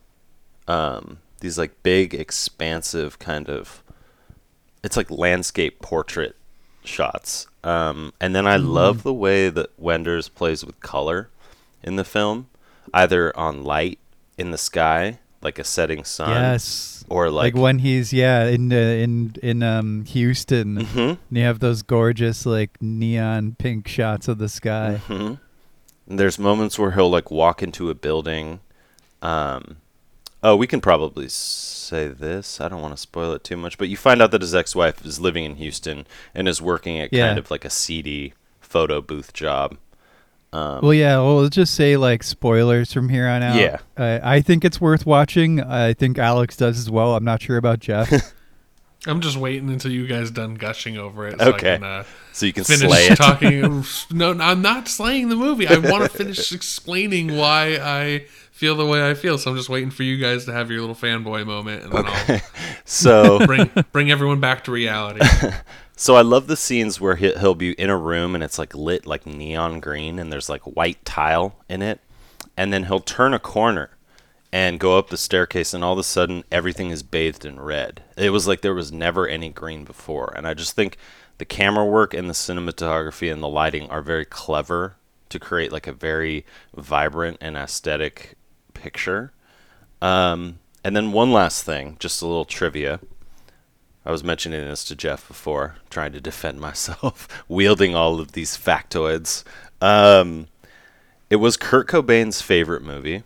[0.69, 3.83] Um, these like big, expansive kind of.
[4.85, 6.37] It's like landscape portrait
[6.85, 7.47] shots.
[7.67, 11.29] Um, and then I love the way that Wenders plays with color
[11.83, 12.47] in the film,
[12.95, 13.99] either on light
[14.39, 17.05] in the sky, like a setting sun, yes.
[17.09, 21.19] or Like, like, when he's yeah in uh, in in um Houston, Mhm.
[21.29, 24.99] and you have those gorgeous like neon pink shots of the sky.
[25.09, 25.35] hmm
[26.09, 28.61] And there's moments where he'll like walk into a building.
[29.23, 29.79] Um,
[30.47, 32.61] oh, we can probably say this.
[32.61, 35.05] I don't want to spoil it too much, but you find out that his ex-wife
[35.05, 37.27] is living in Houston and is working at Yeah.
[37.29, 39.77] kind of like a seedy photo booth job.
[40.53, 41.17] Um, Well, yeah.
[41.17, 43.57] Well, let's just say like spoilers from here on out.
[43.57, 43.79] Yeah.
[43.97, 45.61] Uh, I think it's worth watching.
[45.61, 47.17] I think Alex does as well.
[47.17, 48.09] I'm not sure about Jeff.
[49.07, 51.39] I'm just waiting until you guys done gushing over it.
[51.41, 51.75] So Okay.
[51.75, 53.17] I can, uh, so you can finish slay it.
[53.17, 53.85] talking.
[54.13, 55.67] no, no, I'm not slaying the movie.
[55.69, 59.39] I want to finish explaining why I feel the way I feel.
[59.39, 62.05] So I'm just waiting for you guys to have your little fanboy moment, and then
[62.07, 62.41] I'll
[62.85, 65.21] so bring bring everyone back to reality.
[65.99, 69.07] So I love the scenes where he'll be in a room and it's like lit
[69.07, 72.01] like neon green and there's like white tile in it.
[72.55, 73.91] And then he'll turn a corner
[74.53, 78.03] and go up the staircase and all of a sudden everything is bathed in red.
[78.17, 80.33] It was like there was never any green before.
[80.37, 80.97] And I just think
[81.39, 84.97] the camera work and the cinematography and the lighting are very clever
[85.29, 88.37] to create like a very vibrant and aesthetic
[88.75, 89.33] picture.
[90.01, 93.01] Um, and then one last thing, just a little trivia.
[94.05, 98.57] I was mentioning this to Jeff before, trying to defend myself, wielding all of these
[98.57, 99.43] factoids.
[99.81, 100.47] Um,
[101.29, 103.25] it was Kurt Cobain's favorite movie.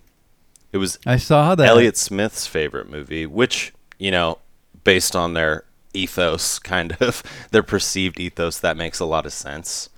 [0.72, 1.66] It was I saw that.
[1.66, 4.38] Elliott Smith's favorite movie, which, you know,
[4.84, 9.88] based on their ethos, kind of, their perceived ethos, that makes a lot of sense.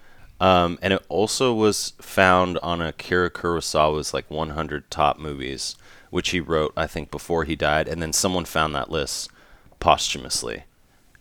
[0.40, 5.76] Um, and it also was found on Akira Kurosawa's like 100 top movies,
[6.11, 7.87] which he wrote, I think, before he died.
[7.87, 9.30] And then someone found that list
[9.78, 10.64] posthumously.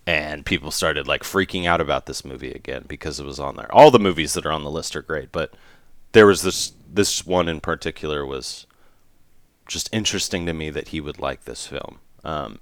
[0.08, 3.72] And people started like freaking out about this movie again because it was on there.
[3.74, 5.54] All the movies that are on the list are great, but
[6.14, 8.66] there was this this one in particular was
[9.72, 12.00] just interesting to me that he would like this film.
[12.24, 12.60] Um,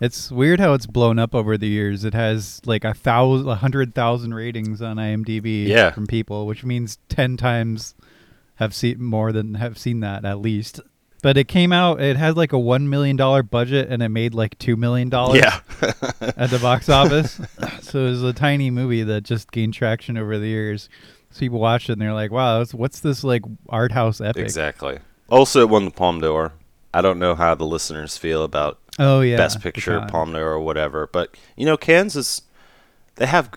[0.00, 2.04] It's weird how it's blown up over the years.
[2.04, 5.90] It has like a thousand, a hundred thousand ratings on IMDb Yeah.
[5.90, 7.94] from people, which means ten times
[8.56, 10.80] have seen more than have seen that at least.
[11.20, 12.00] But it came out.
[12.00, 15.40] It had like a one million dollar budget, and it made like two million dollars
[15.42, 15.60] Yeah.
[16.20, 17.40] at the box office.
[17.80, 20.88] so it was a tiny movie that just gained traction over the years.
[21.30, 24.98] So people watched it and they're like, "Wow, what's this like art house epic?" exactly.
[25.28, 26.52] Also, it won the Palme d'Or.
[26.92, 30.52] I don't know how the listeners feel about Oh yeah, Best Picture, Palm Palme d'Or,
[30.52, 31.06] or whatever.
[31.06, 32.42] But you know, Kansas,
[33.16, 33.50] they have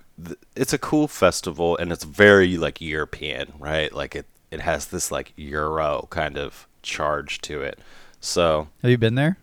[0.56, 3.92] it's a cool festival, and it's very like European, right?
[3.94, 7.80] Like it, it has this like Euro kind of charge to it.
[8.20, 9.38] So, Have you been there?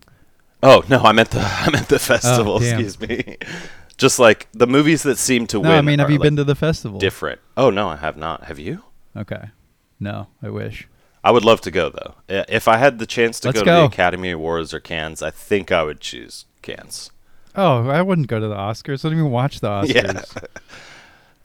[0.63, 2.55] oh no, I meant the I meant the festival.
[2.55, 3.37] Oh, excuse me.
[3.97, 5.79] Just like the movies that seem to No, win.
[5.79, 7.01] I mean, have you like, been to the festival?
[7.01, 7.41] different?
[7.57, 8.45] Oh no, I have not.
[8.45, 8.85] Have you?
[9.17, 9.51] Okay.
[9.99, 10.87] No, I wish.
[11.29, 12.15] I would love to go though.
[12.49, 13.81] If I had the chance to Let's go, to go.
[13.81, 17.11] the Academy Awards or Cannes, I think I would choose Cannes.
[17.55, 19.05] Oh, I wouldn't go to the Oscars.
[19.05, 19.95] I don't even watch the Oscars.
[19.95, 20.23] Yeah.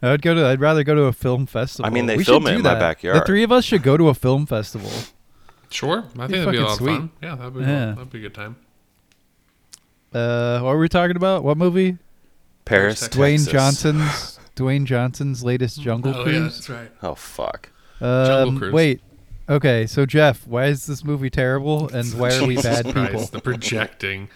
[0.02, 0.46] I would go to.
[0.46, 1.86] I'd rather go to a film festival.
[1.86, 2.80] I mean, they We film should it do in my that.
[2.80, 3.17] backyard.
[3.17, 4.89] The three of us should go to a film festival.
[5.69, 7.12] Sure, I think Be that'd be a fucking lot of fun.
[7.22, 7.86] Yeah, that'd be Yeah.
[7.96, 8.56] that'd be a good time.
[10.13, 11.43] Uh, what were we talking about?
[11.43, 11.98] What movie?
[12.65, 13.19] Paris, Texas.
[13.19, 13.52] Dwayne Texas.
[13.52, 14.39] Johnson's.
[14.56, 16.36] Dwayne Johnson's latest Jungle oh Cruise.
[16.36, 16.91] yeah, that's right.
[17.02, 17.69] Oh fuck.
[18.00, 18.74] Jungle Um, Cruise.
[18.74, 19.02] wait.
[19.49, 23.25] Okay, so Jeff, why is this movie terrible, and why are we bad Christ, people?
[23.25, 24.29] The projecting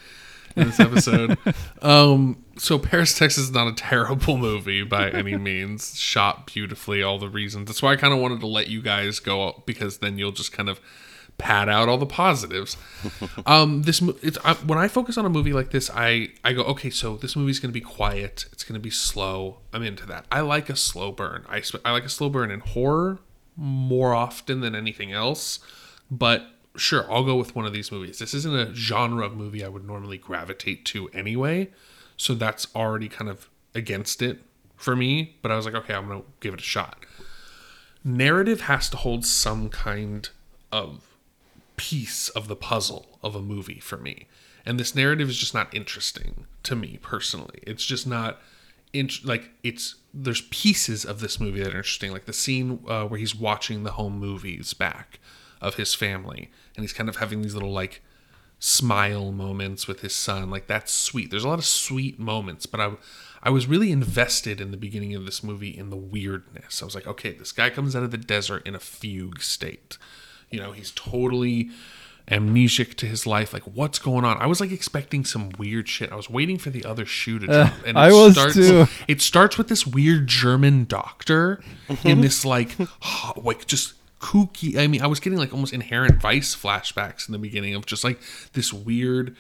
[0.56, 1.38] in this episode.
[1.82, 5.98] um, so Paris, Texas is not a terrible movie by any means.
[5.98, 7.68] Shot beautifully, all the reasons.
[7.68, 10.52] That's why I kind of wanted to let you guys go because then you'll just
[10.52, 10.82] kind of
[11.38, 12.76] pad out all the positives.
[13.46, 16.52] um, this mo- it's I, when I focus on a movie like this, I I
[16.54, 16.90] go okay.
[16.90, 18.46] So this movie's going to be quiet.
[18.52, 19.60] It's going to be slow.
[19.72, 20.26] I'm into that.
[20.32, 21.46] I like a slow burn.
[21.48, 23.20] I I like a slow burn in horror
[23.58, 25.60] more often than anything else.
[26.10, 28.20] But sure, I'll go with one of these movies.
[28.20, 31.72] This isn't a genre of movie I would normally gravitate to anyway.
[32.16, 34.42] So that's already kind of against it
[34.76, 35.36] for me.
[35.42, 37.06] But I was like, okay, I'm going to give it a shot.
[38.04, 40.30] Narrative has to hold some kind
[40.72, 41.18] of
[41.76, 44.28] piece of the puzzle of a movie for me.
[44.66, 47.60] And this narrative is just not interesting to me personally.
[47.64, 48.40] It's just not
[48.94, 53.06] int- like it's there's pieces of this movie that are interesting, like the scene uh,
[53.06, 55.20] where he's watching the home movies back
[55.62, 58.02] of his family, and he's kind of having these little like
[58.60, 60.50] smile moments with his son.
[60.50, 61.30] Like that's sweet.
[61.30, 62.94] There's a lot of sweet moments, but I
[63.44, 66.82] I was really invested in the beginning of this movie in the weirdness.
[66.82, 69.98] I was like, okay, this guy comes out of the desert in a fugue state.
[70.50, 71.70] You know, he's totally
[72.30, 73.54] amnesic to his life.
[73.54, 74.38] Like, what's going on?
[74.38, 76.12] I was like expecting some weird shit.
[76.12, 77.86] I was waiting for the other shoe to uh, drop.
[77.86, 78.88] And I was too.
[79.08, 82.22] It starts with this weird German doctor in mm-hmm.
[82.22, 84.78] this like, hot, like just kooky.
[84.78, 88.04] I mean, I was getting like almost inherent vice flashbacks in the beginning of just
[88.04, 88.20] like
[88.54, 89.36] this weird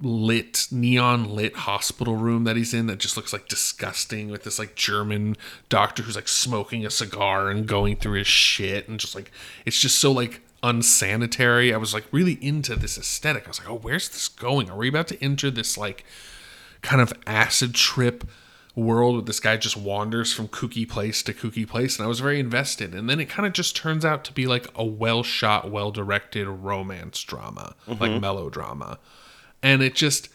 [0.00, 4.58] lit neon lit hospital room that he's in that just looks like disgusting with this
[4.58, 5.36] like german
[5.68, 9.30] doctor who's like smoking a cigar and going through his shit and just like
[9.64, 11.72] it's just so like unsanitary.
[11.72, 13.44] I was like really into this aesthetic.
[13.44, 14.70] I was like oh where's this going?
[14.70, 16.04] Are we about to enter this like
[16.82, 18.24] kind of acid trip
[18.74, 21.98] world where this guy just wanders from kooky place to kooky place?
[21.98, 22.94] And I was very invested.
[22.94, 25.90] And then it kind of just turns out to be like a well shot well
[25.90, 28.20] directed romance drama like mm-hmm.
[28.20, 28.98] melodrama.
[29.62, 30.28] And it just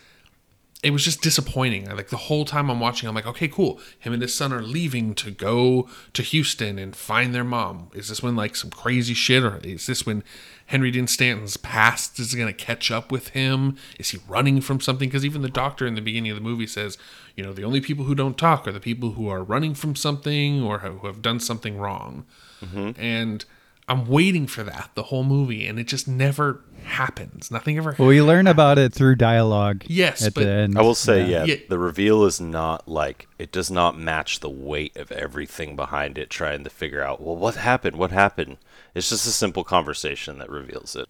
[0.82, 1.90] it was just disappointing.
[1.90, 3.82] I like the whole time I'm watching, I'm like, okay, cool.
[4.00, 7.90] Him and his son are leaving to go to Houston and find their mom.
[7.94, 10.24] Is this when like some crazy shit, or is this when
[10.68, 13.76] Henry Dean Stanton's past is gonna catch up with him?
[14.00, 15.10] Is he running from something?
[15.10, 16.98] Because even the doctor in the beginning of the movie says,
[17.36, 19.98] you know, the only people who don't talk are the people who are running from
[19.98, 22.26] something or who have done something wrong.
[22.64, 22.92] Mm-hmm.
[23.02, 23.44] And
[23.90, 27.50] I'm waiting for that the whole movie, and it just never happens.
[27.52, 27.96] Nothing ever.
[27.98, 29.84] Well, we learn about it through dialogue.
[29.88, 30.78] Yes, at but- the end.
[30.78, 31.56] I will say, yeah, Yeah.
[31.70, 36.30] the reveal is not like it does not match the weight of everything behind it.
[36.30, 37.96] Trying to figure out, well, what happened?
[37.98, 38.58] What happened?
[38.96, 41.08] It's just a simple conversation that reveals it.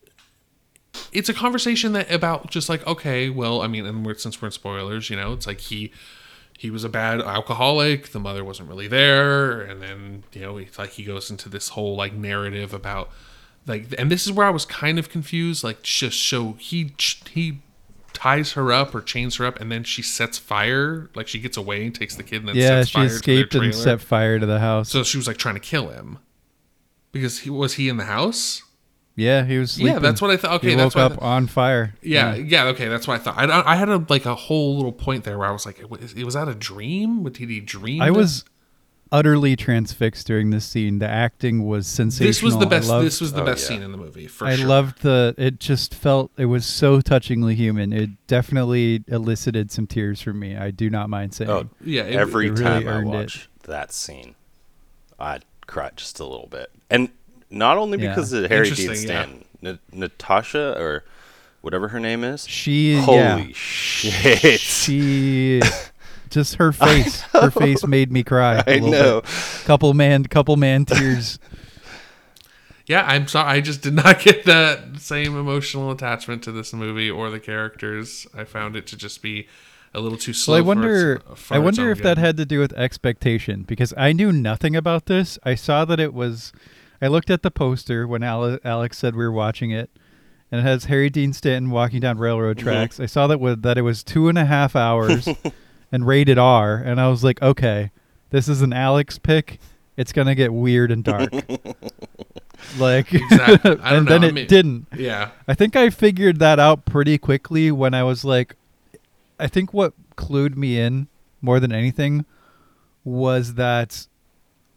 [1.12, 4.48] it's a conversation that about just like okay well i mean and we're, since we're
[4.48, 5.92] in spoilers you know it's like he
[6.58, 10.80] he was a bad alcoholic the mother wasn't really there and then you know it's
[10.80, 13.12] like he goes into this whole like narrative about
[13.70, 16.94] like and this is where i was kind of confused like just so he
[17.30, 17.60] he
[18.12, 21.56] ties her up or chains her up and then she sets fire like she gets
[21.56, 24.02] away and takes the kid and then yeah, sets she fire to escaped and set
[24.02, 24.90] fire to the house.
[24.90, 26.18] so she was like trying to kill him
[27.12, 28.64] because he was he in the house
[29.16, 29.72] yeah, he was.
[29.72, 29.94] Sleeping.
[29.96, 31.24] yeah that's what i thought okay he that's woke up thought.
[31.24, 31.94] on fire.
[32.02, 33.38] Yeah, yeah, okay, that's what I thought.
[33.38, 36.16] I, I had a like a whole little point there where I was like, was,
[36.16, 37.24] was that a dream?
[37.24, 38.02] What did he dream?
[38.02, 38.46] I was
[39.12, 41.00] utterly transfixed during this scene.
[41.00, 42.28] The acting was sensational.
[42.30, 42.88] This was the best.
[42.90, 43.76] loved- this was the Oh, best yeah.
[43.76, 44.68] scene in the movie for I sure.
[44.68, 45.34] loved the.
[45.38, 47.92] It just felt it was so touchingly human.
[47.92, 50.56] It definitely elicited some tears from me.
[50.56, 51.50] I do not mind saying.
[51.50, 53.18] Oh, Yeah, it- Every it really time I earned it.
[53.18, 54.36] watch that scene,
[55.20, 57.10] I'd cry just a little bit, and
[57.50, 58.10] not only Yeah.
[58.10, 59.16] because of Harry Dean Interesting, yeah.
[59.24, 61.04] Stanton, N- Natasha or
[61.62, 62.48] whatever her name is.
[62.48, 62.96] She.
[62.98, 63.48] Holy yeah.
[63.54, 64.60] shit!
[64.60, 65.62] She.
[66.30, 67.22] Just her face.
[67.22, 68.56] Her face made me cry.
[68.56, 69.22] a I little know.
[69.22, 69.30] bit.
[69.66, 70.24] Couple man.
[70.26, 71.40] Couple man tears.
[72.86, 73.48] Yeah, I'm sorry.
[73.50, 78.26] I just did not get that same emotional attachment to this movie or the characters.
[78.36, 79.48] I found it to just be
[79.94, 80.56] a little too slow.
[80.56, 81.14] Well, I for wonder.
[81.14, 84.32] its- for I wonder own if that had to do with expectation because I knew
[84.32, 85.38] nothing about this.
[85.44, 86.52] I saw that it was.
[87.00, 89.92] I looked at the poster when Ale- Alex said we were watching it,
[90.52, 92.68] and it has Harry Dean Stanton walking down railroad Mm-hmm.
[92.70, 93.00] tracks.
[93.00, 95.30] I saw that with that it was two and a half hours,
[95.92, 97.92] and rated R, and I was like, okay,
[98.30, 99.60] this is an Alex pick.
[99.98, 101.32] It's gonna get weird and dark.
[102.78, 103.72] like, Exactly.
[103.72, 104.12] I don't and know.
[104.12, 104.88] then I it mean- didn't.
[104.96, 108.56] Yeah, I think I figured that out pretty quickly when I was like,
[109.40, 111.08] I think what clued me in
[111.42, 112.26] more than anything
[113.04, 114.08] was that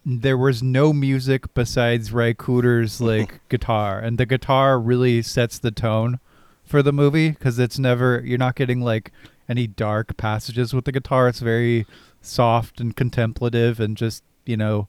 [0.04, 5.70] there was no music besides Ry Cooder's like guitar, and the guitar really sets the
[5.70, 6.18] tone
[6.64, 9.12] for the movie because it's never you're not getting like
[9.48, 11.28] any dark passages with the guitar.
[11.28, 11.86] It's very
[12.20, 14.88] soft and contemplative and just you know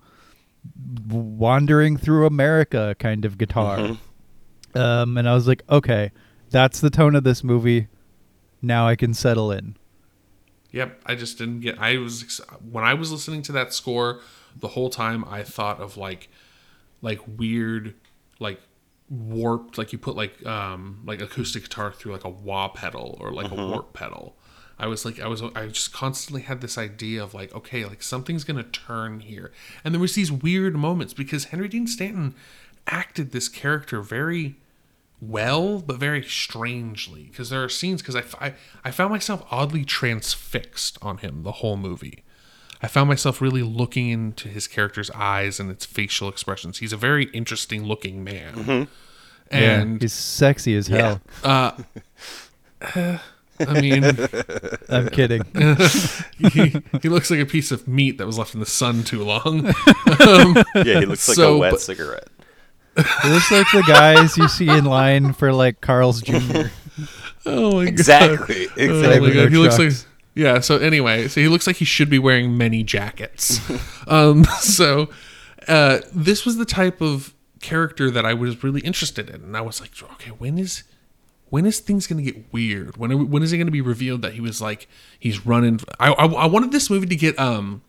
[1.09, 3.77] wandering through America kind of guitar.
[3.77, 3.97] Mhm.
[4.75, 6.11] Um, and I was like, okay,
[6.49, 7.87] that's the tone of this movie.
[8.61, 9.75] Now I can settle in.
[10.71, 11.77] Yep, I just didn't get.
[11.79, 14.21] I was ex- when I was listening to that score
[14.59, 15.23] the whole time.
[15.25, 16.29] I thought of like,
[17.01, 17.93] like weird,
[18.39, 18.59] like
[19.09, 19.77] warped.
[19.77, 23.51] Like you put like um like acoustic guitar through like a wah pedal or like
[23.51, 24.35] a warp pedal.
[24.83, 28.03] I was like, I was, I just constantly had this idea of like, okay, like
[28.03, 32.35] something's gonna turn here, and there was these weird moments because Henry Dean Stanton
[32.85, 34.57] acted this character very
[35.21, 37.29] well, but very strangely.
[37.31, 41.53] Because there are scenes, because I, I I found myself oddly transfixed on him the
[41.53, 42.25] whole movie.
[42.81, 46.79] I found myself really looking into his character's eyes and its facial expressions.
[46.79, 48.53] He's a very interesting looking man.
[48.53, 48.83] Mm-hmm.
[49.49, 51.21] And he's sexy as hell.
[51.41, 51.71] Uh,
[53.67, 54.03] I mean,
[54.89, 55.43] I'm kidding.
[56.37, 59.23] he, he looks like a piece of meat that was left in the sun too
[59.23, 59.65] long.
[60.75, 62.27] Yeah, he looks like So, a wet but- cigarette.
[63.23, 66.67] he looks like the guys you see in line for like Carl's Jr.
[67.45, 68.67] oh my Exactly.
[68.67, 69.29] Oh Exactly.
[69.29, 69.93] my god, he looks like
[70.35, 70.59] yeah.
[70.59, 73.59] So anyway, so he looks like he should be wearing many jackets.
[74.07, 75.09] um, so
[75.67, 79.61] uh, this was the type of character that I was really interested in, and I
[79.61, 80.83] was like, okay, when is
[81.53, 82.97] when is things going to get weird?
[82.97, 84.87] When are, when is it going to be revealed that he was like
[85.19, 85.81] he's running?
[85.99, 87.83] I, I I wanted this movie to get um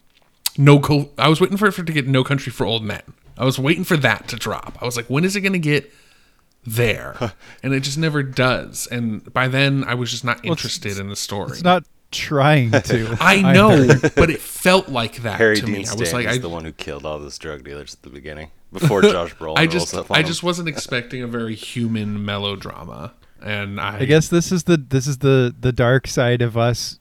[0.58, 3.00] no co- I was waiting for it for, to get No Country for Old Men.
[3.38, 4.76] I was waiting for that to drop.
[4.82, 5.90] I was like, when is it going to get
[6.66, 7.32] there?
[7.62, 8.86] and it just never does.
[8.88, 11.52] And by then, I was just not interested in the story.
[11.52, 13.16] It's not trying to.
[13.18, 15.86] I know, but it felt like that Harry to Dean me.
[15.86, 18.10] I was like, is I, the one who killed all those drug dealers at the
[18.10, 23.80] beginning before Josh Brolin I just, I just wasn't expecting a very human melodrama, and
[23.80, 26.98] I, I guess this is the this is the the dark side of us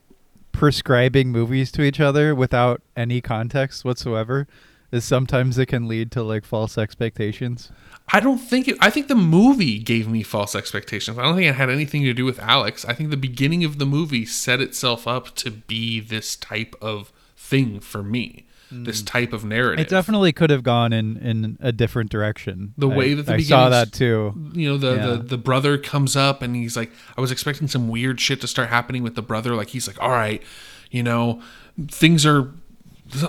[0.52, 4.46] prescribing movies to each other without any context whatsoever.
[4.92, 7.72] Is sometimes it can lead to like false expectations.
[8.12, 8.76] I don't think it.
[8.80, 11.18] I think the movie gave me false expectations.
[11.18, 12.84] I don't think it had anything to do with Alex.
[12.84, 17.12] I think the beginning of the movie set itself up to be this type of
[17.36, 18.46] thing for me,
[18.82, 19.06] this mm.
[19.06, 19.86] type of narrative.
[19.86, 22.74] It definitely could have gone in in a different direction.
[22.76, 24.50] The I- way that the I saw that too.
[24.52, 25.06] you know the, Yeah.
[25.06, 28.46] the the brother comes up and he's like i was expecting some weird shit to
[28.46, 29.54] start happening with the brother.
[29.54, 30.42] Like he's like all right
[30.90, 31.40] you know
[31.88, 32.52] things are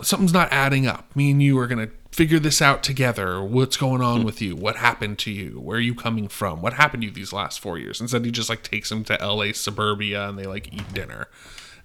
[0.01, 1.15] something's not adding up.
[1.15, 3.43] Me and you are gonna figure this out together.
[3.43, 4.55] What's going on with you?
[4.55, 5.59] What happened to you?
[5.59, 6.61] Where are you coming from?
[6.61, 7.99] What happened to you these last four years?
[7.99, 11.27] Instead he just like takes him to la suburbia and they like eat dinner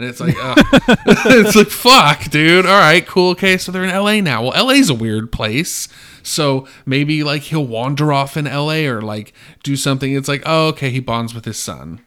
[0.00, 0.54] and it's like, uh,
[1.06, 2.66] it's like, fuck, dude.
[2.66, 3.30] All right, cool.
[3.30, 4.42] Okay, so they're in LA now.
[4.44, 5.88] Well, LA's a weird place.
[6.22, 9.32] So maybe like he'll wander off in LA or like
[9.62, 10.12] do something.
[10.14, 12.00] It's like, oh, okay, he bonds with his son.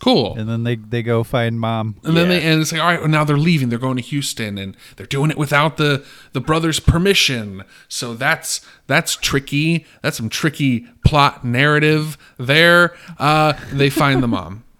[0.00, 0.36] Cool.
[0.38, 1.96] And then they they go find mom.
[2.04, 2.52] And then they Yeah.
[2.52, 3.70] and it's like, all right, well, now they're leaving.
[3.70, 7.64] They're going to Houston, and they're doing it without the the brother's permission.
[7.88, 9.84] So that's that's tricky.
[10.00, 12.94] That's some tricky plot narrative there.
[13.18, 14.62] Uh, they find the mom.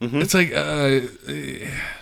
[0.00, 1.00] It's like, uh,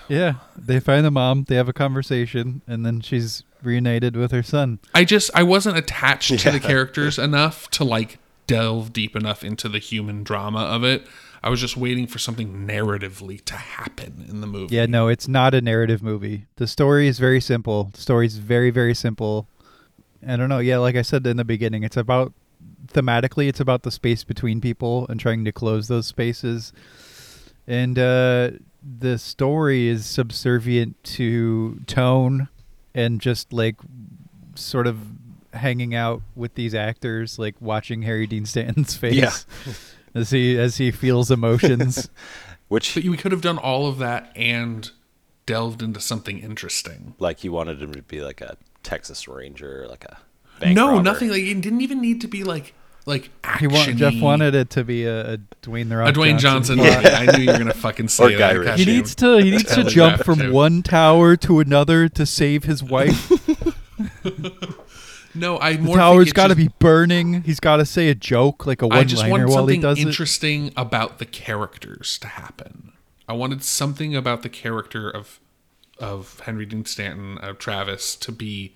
[0.09, 1.45] Yeah, they find the mom.
[1.45, 4.79] They have a conversation, and then she's reunited with her son.
[4.95, 9.69] I just I wasn't attached to the characters enough to like delve deep enough into
[9.69, 11.07] the human drama of it.
[11.43, 14.75] I was just waiting for something narratively to happen in the movie.
[14.75, 16.47] Yeah, no, it's not a narrative movie.
[16.57, 17.91] The story is very simple.
[17.93, 19.47] The story is very, very simple.
[20.27, 20.61] I don't know.
[20.61, 22.33] Yeah, like I said in the beginning, it's about
[22.87, 26.73] thematically, it's about the space between people and trying to close those spaces.
[27.67, 28.53] And uh,
[28.99, 32.49] the story is subservient to tone
[32.95, 33.77] and just like
[34.55, 34.99] sort of
[35.53, 39.33] hanging out with these actors, like watching Harry Dean Stanton's face Yeah.
[40.15, 42.09] as he as he feels emotions.
[42.69, 44.91] Which, But we could have done all of that and
[45.47, 47.15] delved into something interesting.
[47.19, 50.17] like, you wanted him to be like a Texas Ranger, like a
[50.61, 51.03] bank no, robber.
[51.03, 52.73] nothing like it didn't even need to be like
[53.07, 56.39] like He wa- Jeff wanted it to be a, a Dwayne the Rock a Dwayne
[56.39, 56.79] Johnson.
[56.79, 57.03] plot.
[57.03, 57.09] movie.
[57.09, 58.65] I knew you were gonna fucking say Or that.
[58.65, 60.53] Guy He needs to he needs to jump from it.
[60.53, 63.31] one tower to another to save his wife.
[65.37, 67.43] No, I The tower's got to be burning.
[67.43, 69.81] He's got to say a joke like a one just liner wanted while he something
[69.81, 70.07] does it.
[70.07, 72.93] interesting about the characters to happen.
[73.29, 75.41] I wanted something about the character of
[75.99, 78.75] of Henry Dean Stanton of Travis to be.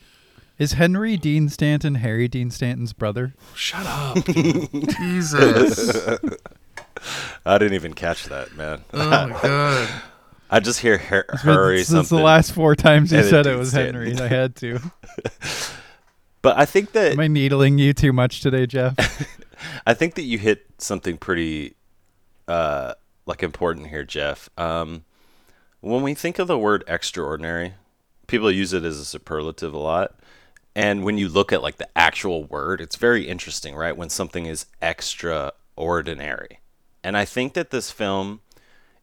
[0.59, 3.35] Is Henry Dean Stanton Harry Dean Stanton's brother?
[3.55, 4.25] Shut up.
[4.99, 6.01] Jesus!
[7.47, 8.85] I didn't even catch that, man.
[8.93, 9.89] Oh my god!
[10.51, 13.31] I just hear Har- It's hurry been- since the last four times you and it
[13.31, 13.95] said it Dean was Stanton.
[14.17, 14.21] Henry.
[14.21, 14.81] I had to.
[16.41, 18.95] But I think that Am I needling you too much today, Jeff?
[19.85, 21.75] I think that you hit something pretty
[22.47, 22.95] uh,
[23.27, 24.49] like important here, Jeff.
[24.57, 25.05] Um,
[25.81, 27.75] when we think of the word extraordinary,
[28.29, 30.15] people use it as a superlative a lot.
[30.79, 33.97] And when you look at like the actual word, it's very interesting, right?
[33.97, 36.61] When something is extraordinary.
[37.03, 38.43] And I think that this film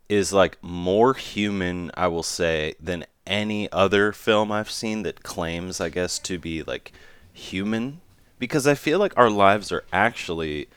[0.08, 5.82] is like more human, I will say, than any other film I've seen that claims,
[5.82, 6.94] I guess, to be like
[7.34, 8.00] human.
[8.40, 10.70] Because I feel like our lives are actually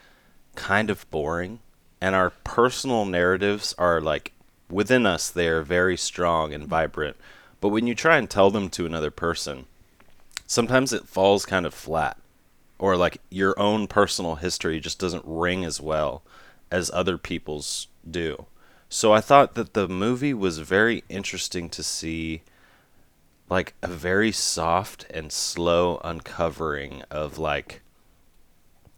[0.57, 1.61] kind of boring
[2.01, 4.33] and our personal narratives are like
[4.69, 7.17] within us they are very strong and vibrant
[7.61, 9.67] but when you try and tell them to another person
[10.49, 12.17] sometimes it falls kind of flat
[12.81, 16.23] or like your own personal history just doesn't ring as well
[16.73, 18.47] as other people's do
[18.89, 22.43] so i thought that the movie was very interesting to see
[23.51, 27.83] like a very soft and slow uncovering of like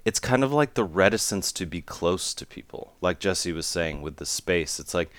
[0.05, 2.95] it's kind of like the reticence to be close to people.
[3.01, 5.11] Like Jesse was saying with the space, it's like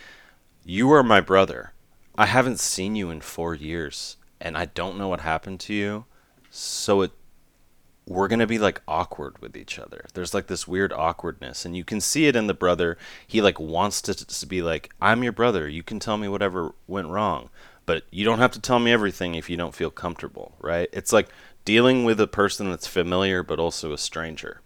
[0.65, 1.73] you are my brother.
[2.17, 6.05] I haven't seen you in 4 years and I don't know what happened to you.
[6.51, 7.11] So it
[8.07, 10.05] we're going to be like awkward with each other.
[10.13, 12.97] There's like this weird awkwardness and you can see it in the brother.
[13.25, 15.67] He like wants to, to be like I'm your brother.
[15.67, 17.49] You can tell me whatever went wrong,
[17.85, 20.89] but you don't have to tell me everything if you don't feel comfortable, right?
[20.91, 21.29] It's like
[21.63, 24.61] dealing with a person that's familiar but also a stranger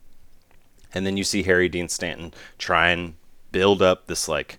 [0.95, 3.15] and then you see Harry Dean Stanton try and
[3.51, 4.57] build up this like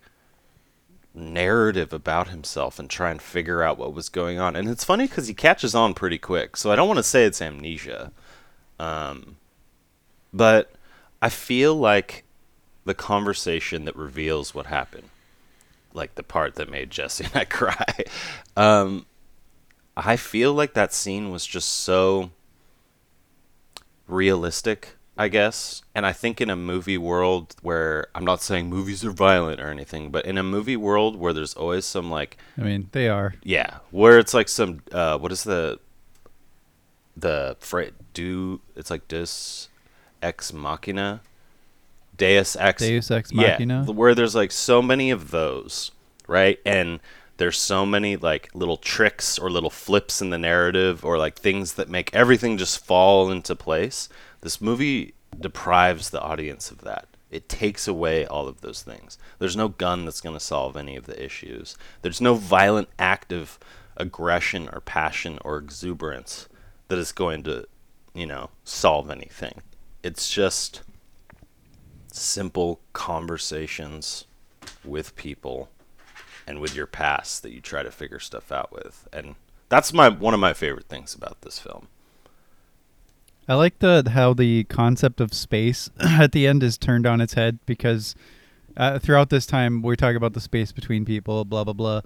[1.16, 4.54] narrative about himself and try and figure out what was going on.
[4.54, 6.56] And it's funny because he catches on pretty quick.
[6.56, 8.12] So I don't want to say it's amnesia,
[8.78, 9.36] um,
[10.32, 10.72] but
[11.22, 12.24] I feel like
[12.84, 15.08] the conversation that reveals what happened,
[15.94, 18.04] like the part that made Jesse and I cry.
[18.56, 19.06] Um,
[19.96, 22.30] I feel like that scene was just so
[24.06, 25.82] realistic, I guess.
[25.94, 29.68] And I think in a movie world where I'm not saying movies are violent or
[29.68, 33.34] anything, but in a movie world where there's always some like I mean, they are.
[33.42, 35.78] yeah, where it's like some uh what is the
[37.16, 39.68] the fra- do it's like Deus
[40.22, 41.22] ex machina
[42.16, 43.84] Deus ex Deus Ex yeah, Machina.
[43.84, 45.92] where there's like so many of those,
[46.26, 46.58] right?
[46.64, 47.00] And
[47.36, 51.74] there's so many like little tricks or little flips in the narrative or like things
[51.74, 54.08] that make everything just fall into place.
[54.41, 57.07] This movie deprives the audience of that.
[57.30, 59.18] It takes away all of those things.
[59.39, 61.76] There's no gun that's going to solve any of the issues.
[62.03, 63.59] There's no violent act of
[63.97, 66.49] aggression or passion or exuberance
[66.89, 67.66] that is going to,
[68.14, 69.61] you know, solve anything.
[70.03, 70.82] It's just
[72.12, 74.26] simple conversations
[74.84, 75.68] with people
[76.47, 79.09] and with your past that you try to figure stuff out with.
[79.12, 79.34] And
[79.68, 81.89] that's my one of my favorite things about this film.
[83.49, 87.34] I like the how the concept of space at the end is turned on its
[87.34, 88.14] head because
[88.76, 92.01] uh, throughout this time we're talking about the space between people, blah blah blah.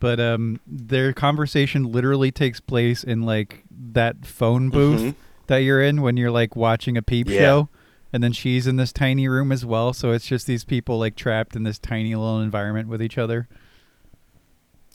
[0.00, 5.14] But um, their conversation literally takes place in like that phone booth Mhm.
[5.48, 7.38] that you're in when you're like watching a peep Yeah.
[7.40, 7.68] show,
[8.12, 9.92] and then she's in this tiny room as well.
[9.92, 13.48] So it's just these people like trapped in this tiny little environment with each other.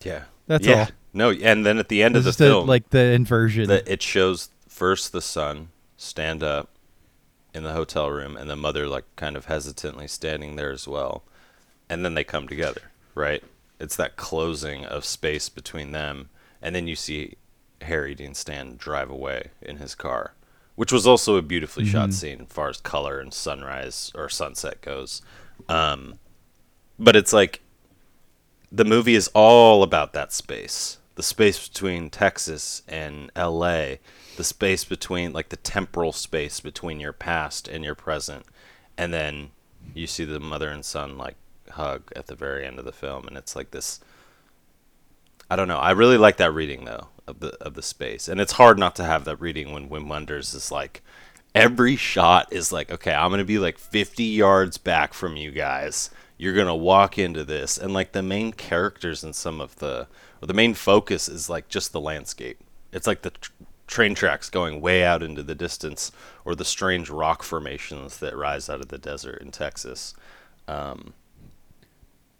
[0.03, 0.23] Yeah.
[0.47, 0.79] That's yeah.
[0.79, 0.87] all.
[1.13, 3.67] No, and then at the end This of the is the, film, like the inversion.
[3.67, 5.67] that it shows first the son
[6.03, 6.69] stand up
[7.53, 11.23] in the hotel room and the mother like kind of hesitantly standing there as well
[11.89, 13.43] and then they come together, right?
[13.79, 16.29] It's that closing of space between them,
[16.61, 17.35] and then you see
[17.81, 20.33] Harry Dean Stanton drive away in his car,
[20.75, 24.81] which was also a beautifully shot scene as far as color and sunrise or sunset
[24.81, 25.21] goes.
[25.69, 26.19] Um,
[26.97, 27.61] but it's like
[28.71, 33.93] the movie is all about that space the space between texas and la
[34.35, 38.45] the space between like the temporal space between your past and your present
[38.97, 39.51] and then
[39.93, 41.35] you see the mother and son like
[41.71, 43.99] hug at the very end of the film and it's like this
[45.49, 48.39] i don't know i really like that reading though of the of the space and
[48.41, 51.01] it's hard not to have that reading when Wim Wenders is like
[51.55, 56.09] every shot is like okay i'm gonna be like 50 yards back from you guys.
[56.37, 60.07] You're gonna walk into this and like the main characters in some of the
[60.41, 62.59] or the main focus is like just the landscape.
[62.91, 63.51] It's like the tr-
[63.93, 66.11] train tracks going way out into the distance
[66.43, 70.13] or the strange rock formations that rise out of the desert in texas.
[70.67, 71.13] Um,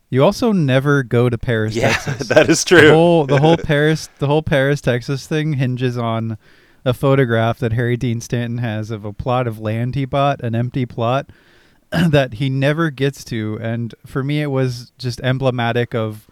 [0.10, 2.28] You also never go to Paris, yeah Texas.
[2.34, 2.89] that is the true.
[2.91, 6.38] whole the whole Paris the whole Paris Texas thing hinges on
[6.86, 10.54] a photograph that Harry Dean Stanton has of a plot of land he bought, an
[10.56, 11.30] empty plot
[11.91, 16.28] that he never gets to, and for me it was just emblematic of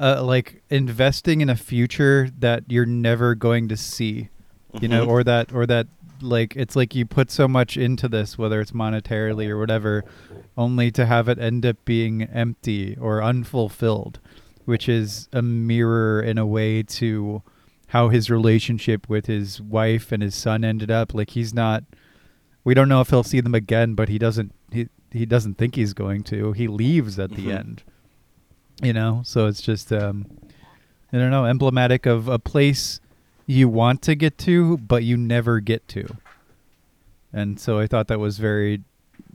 [0.00, 4.28] uh, like investing in a future that you're never going to see,
[4.80, 5.08] you know, Mhm.
[5.08, 5.86] or that or that
[6.22, 10.04] like it's like you put so much into this, whether it's monetarily or whatever,
[10.56, 14.18] only to have it end up being empty or unfulfilled,
[14.64, 17.42] which is a mirror in a way to
[17.88, 21.12] how his relationship with his wife and his son ended up.
[21.14, 21.84] Like he's not
[22.64, 25.74] we don't know if he'll see them again, but he doesn't he he doesn't think
[25.76, 26.52] he's going to.
[26.52, 27.58] He leaves at the Mhm.
[27.58, 27.82] end.
[28.82, 30.26] You know, so it's just um
[31.12, 33.00] I don't know, emblematic of a place
[33.46, 36.16] you want to get to but you never get to.
[37.32, 38.82] And so I thought that was very,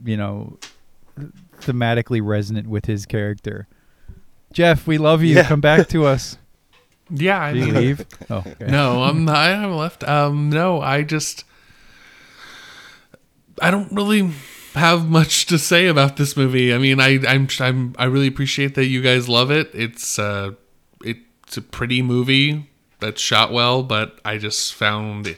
[0.04, 0.58] you know,
[1.60, 3.68] thematically resonant with his character.
[4.52, 5.36] Jeff, we love you.
[5.36, 5.48] Yeah.
[5.48, 6.36] Come back to us.
[7.10, 8.06] Yeah, I you leave.
[8.30, 8.66] oh, okay.
[8.66, 9.36] no, I'm not.
[9.36, 10.04] I haven't left.
[10.04, 11.44] Um, no, I just
[13.60, 14.30] I don't really
[14.74, 16.72] have much to say about this movie.
[16.72, 19.70] I mean, I I'm, I'm I really appreciate that you guys love it.
[19.74, 20.52] It's uh
[21.04, 22.70] it's a pretty movie
[23.02, 25.36] that's shot well, but I just found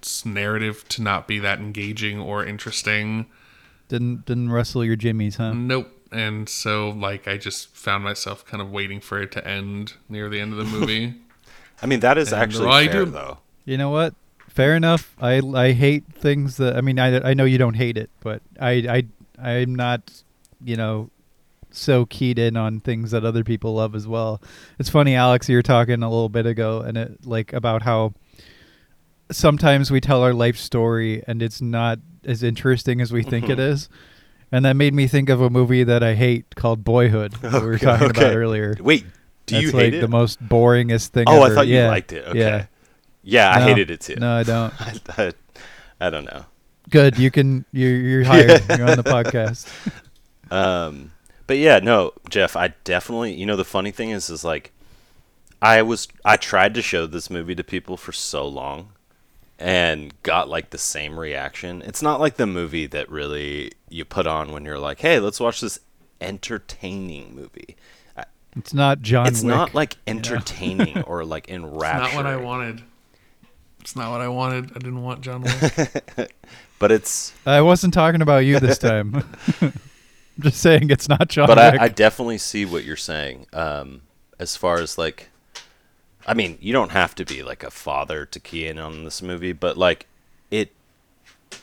[0.00, 3.26] its narrative to not be that engaging or interesting.
[3.88, 5.52] Didn't didn't rustle your jimmies, huh?
[5.52, 5.88] Nope.
[6.10, 10.28] And so like I just found myself kind of waiting for it to end near
[10.28, 11.14] the end of the movie.
[11.82, 14.14] i mean that is And uh, actually I fair do- though You know what?
[14.48, 15.14] Fair enough.
[15.20, 18.42] I I hate things that I mean I I know you don't hate it, but
[18.60, 18.72] I
[19.40, 20.22] I I'm not,
[20.62, 21.08] you know,
[21.72, 24.40] so keyed in on things that other people love as well.
[24.78, 28.14] It's funny, Alex, you were talking a little bit ago and it like about how
[29.30, 33.58] sometimes we tell our life story and it's not as interesting as we think it
[33.58, 33.88] is.
[34.50, 37.66] And that made me think of a movie that I hate called Boyhood that we
[37.66, 38.76] were Okay, talking about earlier.
[38.80, 39.06] wait
[39.46, 41.54] do That's you like hate it the most boringest thing oh i ever.
[41.54, 42.66] thought you Yeah, liked it okay Yeah.
[43.22, 44.74] yeah, i No, hated it too No, I don't.
[44.80, 45.32] I, I,
[46.00, 46.44] I don't know
[46.90, 47.16] Good.
[47.18, 47.64] You can.
[47.72, 48.68] You're you're hired.
[48.68, 49.66] You're on the podcast.
[50.50, 51.11] Um,
[51.46, 54.72] but yeah, no, Jeff, I definitely, you know, the funny thing is, is like,
[55.60, 58.90] I was, I tried to show this movie to people for so long
[59.58, 61.82] and got like the same reaction.
[61.82, 65.38] It's not like the movie that really you put on when you're like, hey, let's
[65.38, 65.78] watch this
[66.20, 67.76] entertaining movie.
[68.56, 69.26] It's not John.
[69.26, 69.54] it's Wick.
[69.54, 72.02] not like entertaining or like enrapturing.
[72.04, 72.82] It's not what I wanted.
[73.80, 74.70] It's not what I wanted.
[74.72, 76.32] I didn't want John Wick.
[76.78, 79.22] But it's, I wasn't talking about you this time.
[80.36, 81.58] I'm just saying it's not John but.
[81.58, 83.46] I, I definitely see what you're saying.
[83.52, 84.02] Um,
[84.38, 85.28] as far as like,
[86.26, 89.22] I mean, you don't have to be like a father to key in on this
[89.22, 90.06] movie, but like,
[90.50, 90.72] it,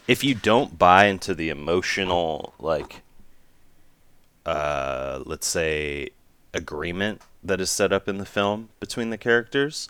[0.08, 3.02] if you don't buy into the emotional, like,
[4.46, 6.10] uh, let's say,
[6.54, 9.90] agreement that is set up in the film between the characters,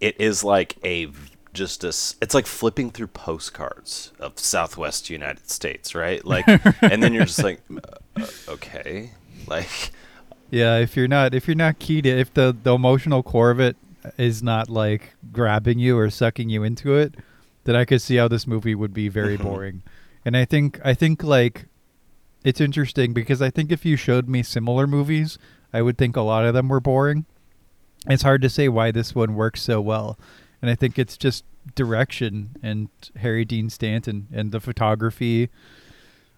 [0.00, 1.08] it is like a
[1.54, 6.46] just a it's like flipping through postcards of southwest united states right like
[6.82, 7.60] and then you're just like
[8.18, 9.10] uh, okay
[9.46, 9.92] like
[10.50, 13.76] yeah, if you're not if you're not keyed if the the emotional core of it
[14.18, 17.14] is not like grabbing you or sucking you into it,
[17.64, 19.42] then I could see how this movie would be very Mhm.
[19.42, 19.82] boring.
[20.24, 21.66] And I think I think like
[22.44, 25.38] it's interesting because I think if you showed me similar movies,
[25.72, 27.24] I would think a lot of them were boring.
[28.06, 30.18] It's hard to say why this one works so well.
[30.64, 31.44] And I think it's just
[31.74, 35.50] direction and Harry Dean Stanton and the photography.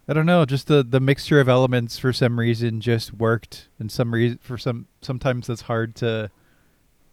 [0.08, 3.88] I don't know, just the the mixture of elements for some reason just worked and
[3.88, 6.32] some reason for some sometimes that's hard to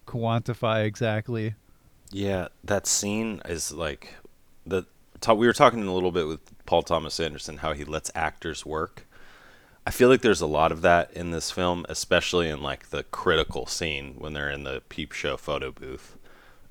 [0.08, 1.54] quantify exactly.
[2.12, 4.16] yeah that scene is like
[4.66, 4.82] the
[5.36, 9.06] we were talking a little bit with paul thomas anderson how he lets actors work
[9.86, 13.04] I feel like there's a lot of that in this film, especially in like the
[13.04, 16.18] critical scene when they're in the peep show photo booth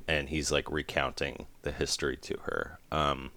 [0.08, 2.78] and he's like recounting the history to her.
[2.90, 3.30] Um,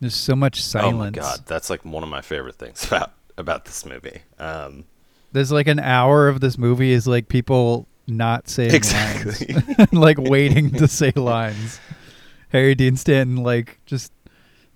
[0.00, 0.94] There's so much silence.
[0.94, 4.22] oh my god, that's like one of my favorite things about about this movie.
[4.38, 4.84] Um,
[5.32, 9.54] There's like an hour of this movie is like people not saying Exactly.
[9.54, 11.80] lines, like waiting to say lines.
[12.50, 14.12] Harry Dean Stanton like just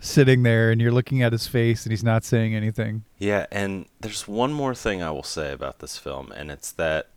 [0.00, 3.04] sitting there, and you're looking at his face, and he's not saying anything.
[3.18, 7.08] Yeah, and there's one more thing I will say about this film, and it's that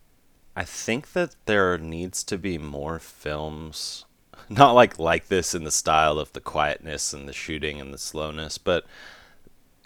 [0.54, 4.04] I think that there needs to be more films,
[4.48, 7.98] not like like this in the style of the quietness and the shooting and the
[7.98, 8.84] slowness, but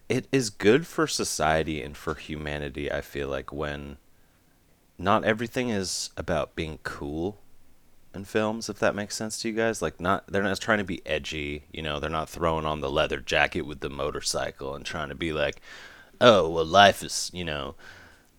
[0.08, 2.90] it is good for society and for humanity.
[2.90, 3.98] I feel like when
[4.98, 7.38] not everything is about being cool
[8.14, 9.82] in films, if that makes sense to you guys.
[9.82, 12.90] Like not they're not trying to be edgy, you know, they're not throwing on the
[12.90, 15.60] leather jacket with the motorcycle and trying to be like,
[16.20, 17.76] Oh, well life is you know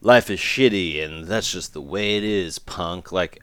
[0.02, 3.12] life is shitty and that's just the way it is, punk.
[3.12, 3.42] Like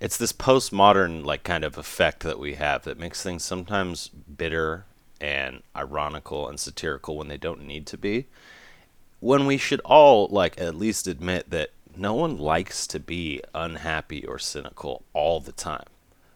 [0.00, 4.84] it's this postmodern like kind of effect that we have that makes things sometimes bitter
[5.20, 8.26] and ironical and satirical when they don't need to be
[9.20, 14.24] when we should all like at least admit that no one likes to be unhappy
[14.26, 15.86] or cynical all the time.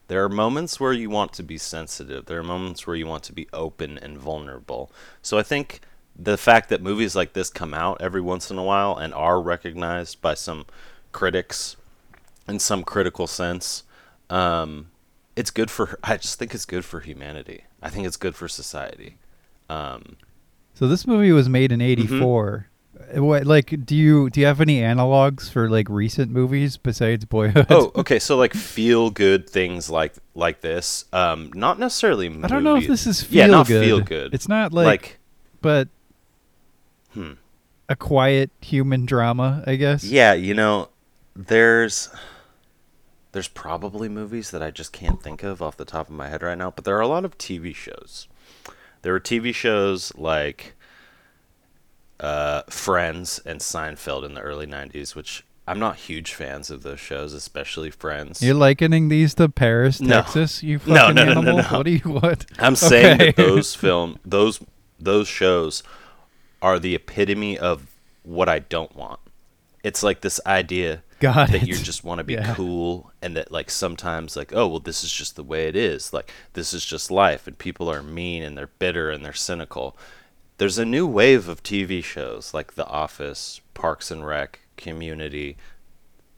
[0.08, 2.26] There are moments where you want to be sensitive.
[2.26, 4.90] There are moments where you want to be open and vulnerable.
[5.22, 5.80] So I think
[6.16, 9.40] the fact that movies like this come out every once in a while and are
[9.40, 10.66] recognized by some
[11.12, 11.76] critics
[12.48, 13.84] in some critical sense,
[14.28, 14.90] um,
[15.36, 15.98] it's good for.
[16.04, 17.64] I just think it's good for humanity.
[17.82, 19.16] I think it's good for society.
[19.68, 20.16] Um,
[20.74, 22.66] So this movie was made in '84.
[22.66, 22.66] Mm-hmm.
[23.24, 27.66] What like do you do you have any analogs for like recent movies besides Boyhood?
[27.70, 28.18] oh, okay.
[28.18, 31.06] So like feel good things like like this.
[31.12, 32.28] Um, not necessarily.
[32.28, 33.84] I don't know if this is feel yeah, not good.
[33.84, 34.34] feel good.
[34.34, 35.18] It's not like, like
[35.62, 35.88] but
[37.12, 37.32] hmm.
[37.88, 40.04] a quiet human drama, I guess.
[40.04, 40.88] Yeah, you know,
[41.34, 42.08] there's
[43.32, 46.42] there's probably movies that I just can't think of off the top of my head
[46.42, 48.26] right now, but there are a lot of TV shows.
[49.02, 50.74] There were TV shows like
[52.18, 57.00] uh, Friends and Seinfeld in the early '90s, which I'm not huge fans of those
[57.00, 58.42] shows, especially Friends.
[58.42, 60.16] You're likening these to Paris, No.
[60.22, 61.56] Texas, you No, fucking no, no, no, animal?
[61.62, 61.78] no.
[61.78, 62.44] What do you what?
[62.58, 64.60] I'm saying that those film those
[64.98, 65.82] those shows
[66.62, 67.86] are the epitome of
[68.22, 69.20] what I don't want.
[69.82, 71.68] It's like this idea Got that it.
[71.68, 72.54] you just want to be Yeah.
[72.54, 76.12] cool and that like sometimes like oh well this is just the way it is
[76.14, 79.96] like this is just life and people are mean and they're bitter and they're cynical
[80.58, 85.56] there's a new wave of tv shows like the office parks and rec community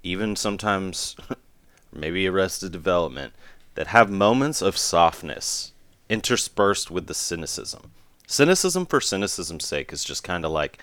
[0.02, 1.16] even sometimes
[1.92, 3.32] maybe arrested development
[3.76, 5.72] that have moments of softness
[6.08, 7.92] interspersed with the cynicism
[8.32, 10.78] cynicism for cynicism's sake is just kind of like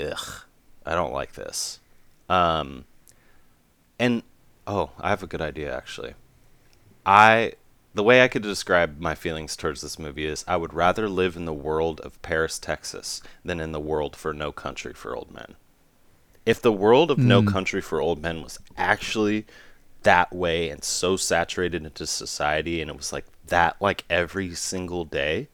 [0.00, 0.42] ugh
[0.84, 1.80] i don't like this
[2.28, 2.84] um
[3.98, 4.22] and
[4.66, 6.14] oh, I have a good idea actually.
[7.04, 7.52] I
[7.94, 11.36] the way I could describe my feelings towards this movie is I would rather live
[11.36, 15.30] in the world of Paris, Texas than in the world for No Country for Old
[15.30, 15.56] Men.
[16.46, 19.46] If the world of No Country for Old Men was actually
[20.02, 25.04] that way and so saturated into society and it was like that like every single
[25.04, 25.48] day,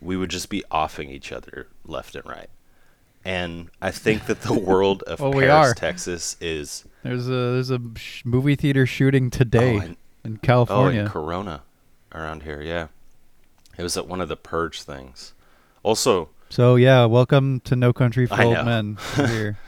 [0.00, 2.48] we would just be offing each other left and right.
[3.24, 5.74] And I think that the world of Well, we Paris.
[5.76, 10.38] Texas is There's a there's a sh- movie theater shooting today Oh, and- in Oh,
[10.42, 11.00] California.
[11.02, 11.62] in Corona,
[12.14, 12.88] around here, yeah.
[13.78, 15.34] It was at one of the purge things.
[15.82, 18.64] Also, so yeah, welcome to No Country for Old.
[18.64, 18.98] Men.
[19.16, 19.58] Here.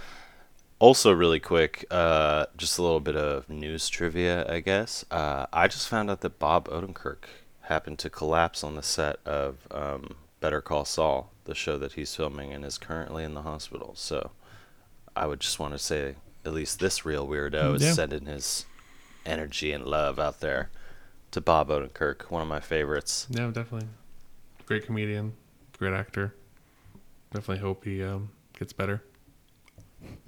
[0.81, 5.05] also really quick, uh, just a little bit of news trivia, I guess.
[5.11, 7.25] Uh, I just found out that Bob Odenkirk
[7.69, 12.15] happened to collapse on the set of um, Better Call Saul, the show that he's
[12.15, 13.93] filming, and is currently in the hospital.
[13.95, 14.31] So,
[15.17, 16.15] I would just want to say,
[16.45, 17.93] at least this real weirdo is Yeah.
[17.93, 18.65] sending his
[19.27, 20.71] energy and love out there
[21.33, 23.27] to Bob Odenkirk, one of my favorites.
[23.31, 23.89] Yeah, definitely.
[24.67, 25.35] Great comedian,
[25.79, 26.35] great actor.
[27.33, 29.03] Definitely hope he um, gets better.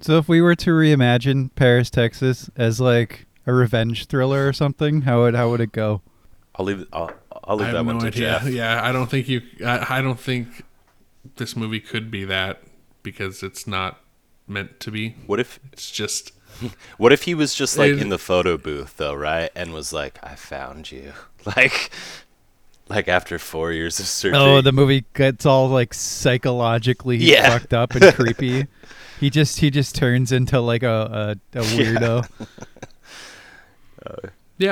[0.01, 5.01] So if we were to reimagine Paris, Texas as like a revenge thriller or something,
[5.03, 6.01] how would how would it go?
[6.55, 6.85] I'll leave.
[6.91, 7.11] I'll,
[7.43, 8.39] I'll leave I that have one no to idea.
[8.41, 8.47] Jeff.
[8.53, 9.41] Yeah, I don't think you.
[9.65, 10.63] I, I don't think
[11.37, 12.61] this movie could be that
[13.03, 13.99] because it's not
[14.47, 15.15] meant to be.
[15.25, 16.31] What if It's just
[16.97, 19.49] What if he was just like It- in the photo booth though, right?
[19.55, 21.13] And was like, "I found you,"
[21.45, 21.89] like,
[22.89, 24.35] like after four years of searching.
[24.35, 27.49] Oh, the movie gets all like psychologically Yeah.
[27.57, 28.67] fucked up and creepy.
[29.19, 32.45] He just he just turns into like a a, a weirdo yeah.
[34.07, 34.29] Oh.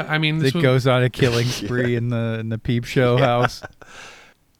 [0.07, 2.83] I mean, this that was, goes on a killing spree in the in the peep
[2.85, 3.61] show house.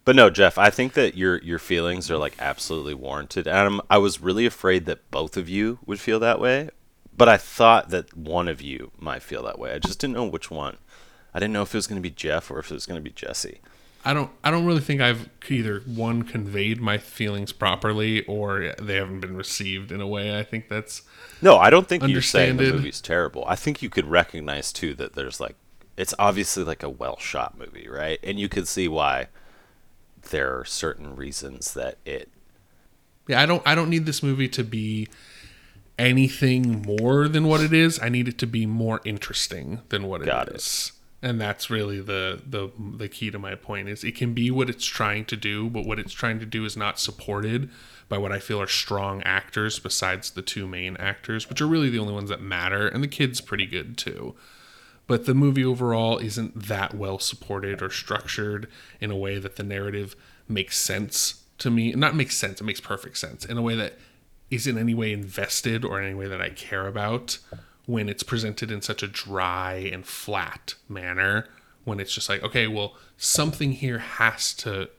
[0.06, 3.48] But no, Jeff, I think that your your feelings are like absolutely warranted.
[3.48, 6.70] Adam, I was really afraid that both of you would feel that way,
[7.16, 9.74] but I thought that one of you might feel that way.
[9.74, 10.78] I just didn't know which one.
[11.34, 12.98] I didn't know if it was going to be Jeff or if it was going
[12.98, 13.62] to be Jesse.
[14.06, 18.96] I don't I don't really think I've either one conveyed my feelings properly or they
[18.96, 21.02] haven't been received in a way I think that's
[21.42, 23.44] No, I don't think you're saying the movie's terrible.
[23.48, 25.56] I think you could recognize too that there's like
[25.98, 28.20] it's obviously like a well shot movie, right?
[28.24, 29.28] And you could see why
[30.30, 32.30] there are certain reasons that it
[33.28, 35.10] Yeah, I don't I don't need this movie to be
[35.98, 38.00] anything more than what it is.
[38.02, 40.92] I need it to be more interesting than what Got it it.
[41.22, 44.70] And that's really the the the key to my point is it can be what
[44.70, 47.70] it's trying to do, but what it's trying to do is not supported
[48.08, 51.90] by what I feel are strong actors besides the two main actors, which are really
[51.90, 54.36] the only ones that matter, and the kid's pretty good too.
[55.08, 58.68] But the movie overall isn't that well supported or structured
[59.02, 60.16] in a way that the narrative
[60.48, 61.92] makes sense to me.
[61.92, 63.98] Not makes sense, it makes perfect sense in a way that
[64.50, 67.40] is in any way invested or in any way that I care about
[67.90, 71.48] when it's presented in such a dry and flat manner.
[71.86, 74.90] When it's just like, okay, well, something here has to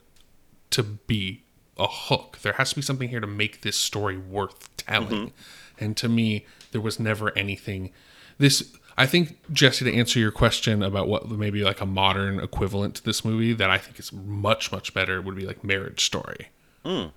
[0.71, 1.45] to be
[1.79, 2.39] a hook.
[2.43, 5.09] There has to be something here to make this story worth telling.
[5.29, 5.85] Mm-hmm.
[5.85, 7.93] And to me, there was never anything.
[8.39, 12.97] This, I think, Jesse, to answer your question about what maybe like a modern equivalent
[12.97, 16.49] to this movie that I think is much much better would be like Marriage Story.
[16.85, 17.13] Mm.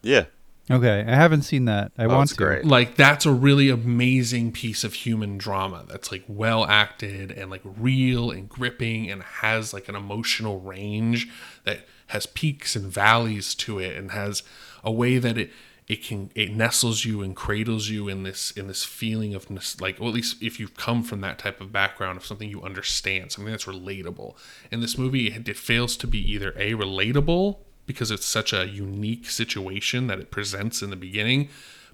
[0.00, 0.24] Yeah.
[0.68, 1.92] Okay, I haven't seen that.
[1.96, 2.44] I oh, want it's to.
[2.44, 2.64] great.
[2.64, 7.62] like that's a really amazing piece of human drama that's like well acted and like
[7.64, 11.28] real and gripping and has like an emotional range
[11.64, 14.42] that has peaks and valleys to it and has
[14.82, 15.50] a way that it
[15.88, 19.48] it can it nestles you and cradles you in this in this feeling of
[19.80, 22.62] like well at least if you've come from that type of background of something you
[22.62, 24.34] understand something that's relatable
[24.72, 28.66] in this movie it, it fails to be either a relatable because it's such a
[28.66, 31.48] unique situation that it presents in the beginning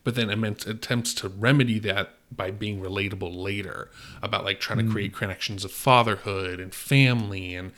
[0.05, 0.31] but then
[0.67, 3.91] attempts to remedy that by being relatable later
[4.23, 7.73] about like trying to create connections of fatherhood and family and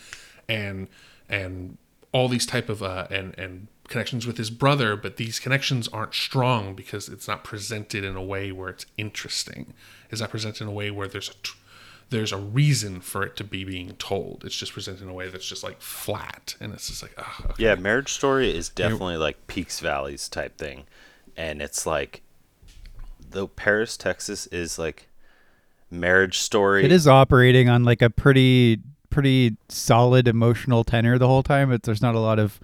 [0.48, 0.88] and
[1.28, 1.76] and
[2.12, 6.14] all these type of uh and and connections with his brother but these connections aren't
[6.14, 9.74] strong because it's not presented in a way where it's interesting.
[10.10, 11.56] It's not presented in a way where there's a tr-
[12.10, 15.28] there's a reason for it to be being told it's just presented in a way
[15.28, 17.64] that's just like flat and it's just like oh, okay.
[17.64, 20.84] Yeah, Marriage Story is definitely like peaks valleys type thing,
[21.36, 22.22] and it's like,
[23.30, 25.08] though Paris, Texas is like
[25.90, 26.84] Marriage Story.
[26.84, 28.80] It is operating on like a pretty
[29.10, 31.70] pretty solid emotional tenor the whole time.
[31.70, 32.58] But there's not a lot of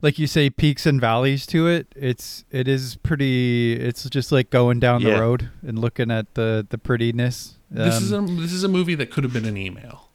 [0.00, 1.86] like you say peaks and valleys to it.
[1.94, 3.74] It's it is pretty.
[3.74, 5.14] It's just like going down Yeah.
[5.14, 7.56] the road and looking at the the prettiness.
[7.72, 10.08] This is a Um, this is a movie that could have been an email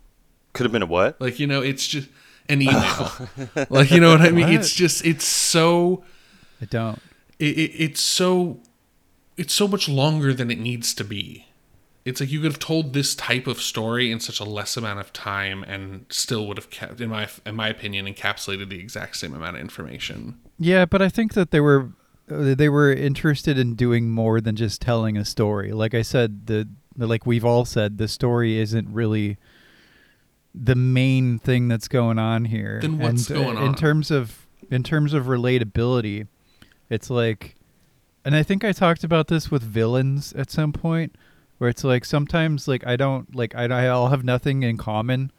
[0.54, 1.20] Could have been a what?
[1.22, 2.08] like you know it's just
[2.50, 3.12] an email
[3.70, 4.54] like you know what i mean What?
[4.56, 6.04] it's just it's so
[6.62, 7.00] I don't.
[7.40, 8.60] it, it, it's so
[9.36, 11.46] it's so much longer than it needs to be
[12.06, 15.00] it's like you could have told this type of story in such a less amount
[15.00, 19.18] of time and still would have kept in my in my opinion encapsulated the exact
[19.18, 21.92] same amount of information Yeah, but I think that they were
[22.32, 25.72] uh, they were interested in doing more than just telling a story.
[25.72, 26.68] Like I said, the
[26.98, 29.38] like we've all said, the story isn't really
[30.54, 32.80] the main thing that's going on here.
[32.82, 36.28] Then what's And, uh, going In terms of in terms of relatability,
[36.90, 37.56] it's like
[38.26, 41.16] and I think I talked about this with villains at some point
[41.60, 45.32] where it's like sometimes like I don't like I I'll have nothing in common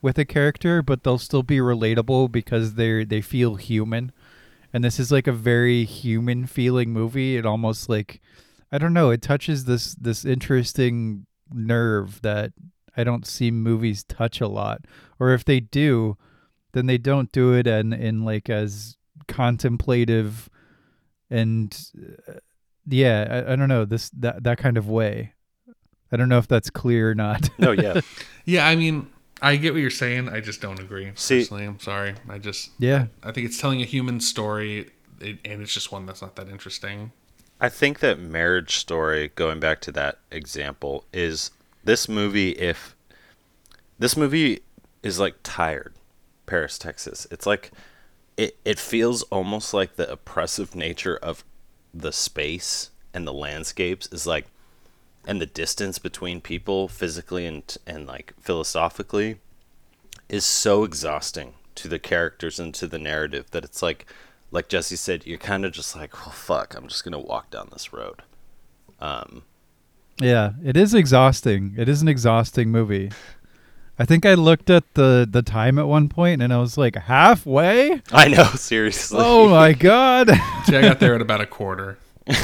[0.00, 4.12] with a character but they'll still be relatable because they're they feel human.
[4.72, 7.36] And this is like a very human feeling movie.
[7.36, 8.22] It almost like
[8.72, 12.52] i don't know it touches this this interesting nerve that
[12.96, 14.86] i don't see movies touch a lot.
[15.20, 16.16] Or if they do
[16.72, 18.96] then they don't do it in in like as
[19.28, 20.48] contemplative
[21.30, 21.90] and
[22.28, 22.34] uh,
[22.86, 25.34] yeah I, I don't know this that that kind of way.
[26.10, 27.48] I don't know if that's clear or not.
[27.58, 28.00] No, yeah.
[28.44, 29.10] yeah i mean
[29.40, 30.28] i get what you're saying.
[30.28, 31.64] I just don't agree See- personally.
[31.64, 32.14] I'm sorry.
[32.28, 33.06] I just yeah.
[33.22, 37.12] I think it's telling a human story and it's just one that's not that interesting
[37.62, 41.52] I think that Marriage Story, going back to that example, is
[41.84, 42.50] this movie.
[42.50, 42.96] If
[44.00, 44.62] this movie
[45.04, 45.94] is like tired,
[46.44, 47.70] Paris, Texas, it's like
[48.36, 48.58] it.
[48.64, 51.44] It feels almost like the oppressive nature of
[51.94, 54.48] the space and the landscapes is like,
[55.24, 59.38] and the distance between people physically and and like philosophically
[60.28, 64.04] is so exhausting to the characters and to the narrative that it's like
[64.52, 67.70] like Jesse said, you're kind of just like, well, fuck, I'm just gonna walk down
[67.72, 68.22] this road.
[69.00, 69.42] Um,
[70.20, 71.74] Yeah, it is exhausting.
[71.76, 73.10] It is an exhausting movie.
[73.98, 76.96] I think I looked at the the time at one point and I was like
[76.96, 78.02] halfway.
[78.12, 79.18] I know, seriously.
[79.20, 80.28] Oh my god.
[80.66, 81.98] See, I got there at about a quarter.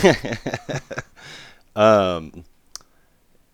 [1.77, 2.45] um,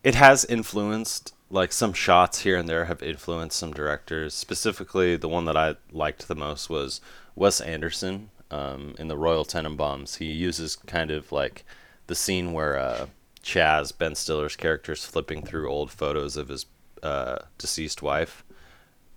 [0.03, 4.33] it has influenced like some shots here and there have influenced some directors.
[4.33, 7.01] Specifically, the one that I liked the most was
[7.37, 10.19] Wes Anderson um, in the Royal Tenenbaums.
[10.19, 11.65] He uses kind of like
[12.07, 13.07] the scene where uh,
[13.43, 16.67] Chaz Ben Stiller's character is flipping through old photos of his
[17.03, 18.45] uh, deceased wife.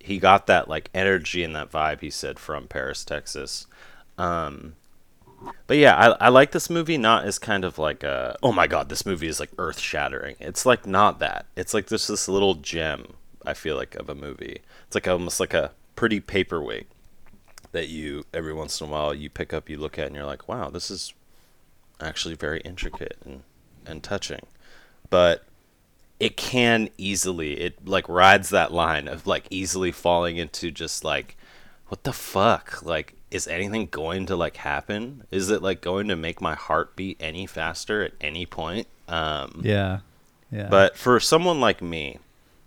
[0.00, 2.00] He got that like energy and that vibe.
[2.00, 3.66] He said from Paris, Texas.
[4.16, 4.74] Um,
[5.68, 8.66] but yeah, I, I like this movie not as kind of like a oh my
[8.66, 10.34] god, this movie is like earth shattering.
[10.40, 11.46] It's like not that.
[11.54, 13.14] It's like just this little gem.
[13.46, 14.62] I feel like of a movie.
[14.86, 16.88] It's like almost like a pretty paperweight
[17.78, 20.24] that you every once in a while you pick up, you look at, and you're
[20.24, 21.14] like, wow, this is
[22.00, 23.42] actually very intricate and
[23.86, 24.46] and touching.
[25.10, 25.44] But
[26.18, 31.36] it can easily it like rides that line of like easily falling into just like
[31.86, 35.22] what the fuck like is anything going to like happen?
[35.30, 38.88] Is it like going to make my heart beat any faster at any point?
[39.06, 40.00] Um, yeah,
[40.50, 40.68] yeah.
[40.68, 42.18] But for someone like me,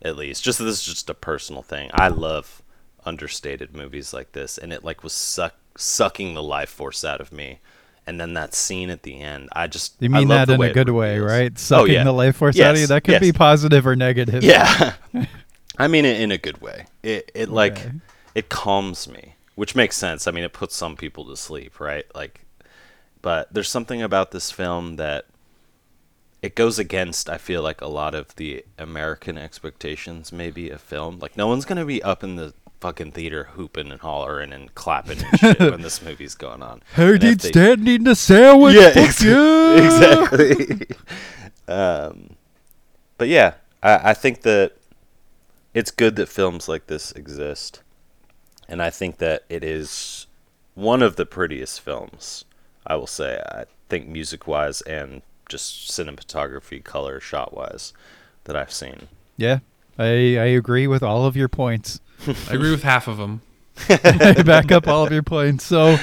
[0.02, 1.90] at least, just this is just a personal thing.
[1.94, 2.61] I love
[3.06, 7.32] understated movies like this, and it like was suck sucking the life force out of
[7.32, 7.60] me.
[8.08, 10.90] And then that scene at the end, I just you mean that in a good
[10.90, 11.52] way, right?
[11.54, 12.04] Oh, Sucking oh, yeah.
[12.04, 12.88] the life force yes, out of you.
[12.88, 13.22] That could yes.
[13.22, 14.44] be positive or negative.
[14.44, 14.96] Yeah,
[15.78, 16.88] I mean it in a good way.
[17.04, 17.92] It it like Okay.
[18.36, 20.28] it calms me which makes sense.
[20.28, 22.06] I mean, it puts some people to sleep, right?
[22.16, 22.46] Like,
[23.22, 25.26] but there's something about this film that
[26.42, 27.30] it goes against.
[27.30, 31.20] I feel like a lot of the American expectations, maybe a film.
[31.20, 35.20] Like, no one's gonna be up in the fucking theater hooping and hollering and clapping
[35.24, 36.82] and shit when this movie's going on.
[36.94, 38.76] Heard And if it they- standing the sandwich.
[38.76, 39.76] yeah, ex- yeah.
[39.86, 40.88] exactly.
[41.68, 42.36] um,
[43.18, 43.54] but yeah,
[43.84, 44.74] I, I think that
[45.74, 47.82] it's good that films like this exist,
[48.68, 50.28] and I think that it is
[50.76, 52.46] one of the prettiest films.
[52.86, 57.94] I will say, I think music wise and just cinematography, color, shot wise,
[58.46, 59.08] that I've seen.
[59.38, 59.60] Yeah,
[60.00, 60.06] I
[60.38, 62.00] I agree with all of your points.
[62.28, 63.42] I agree with half of them.
[63.90, 65.66] I back up all of your points.
[65.66, 65.98] So,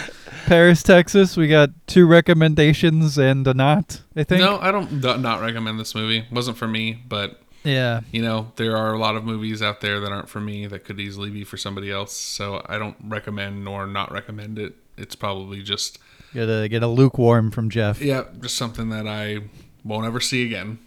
[0.46, 4.02] Paris, Texas, we got two recommendations and a not.
[4.16, 4.40] I think.
[4.40, 6.24] No, I don't not recommend this movie.
[6.30, 8.00] wasn't for me, but Yeah.
[8.12, 10.84] you know there are a lot of movies out there that aren't for me that
[10.84, 12.14] could easily be for somebody else.
[12.14, 14.74] So I don't recommend nor not recommend it.
[14.96, 15.98] It's probably just
[16.34, 18.00] Get a get a lukewarm from Jeff.
[18.02, 19.40] yeah, just something that I
[19.84, 20.78] won't ever see again.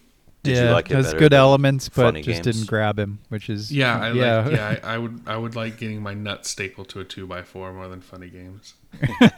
[0.43, 2.39] Did you yeah, like it has good elements, but just Games?
[2.39, 4.39] didn't grab him, which is Yeah, I yeah.
[4.41, 7.27] like yeah, I, I would I would like getting my nuts stapled to a two
[7.27, 8.73] by four more than funny games.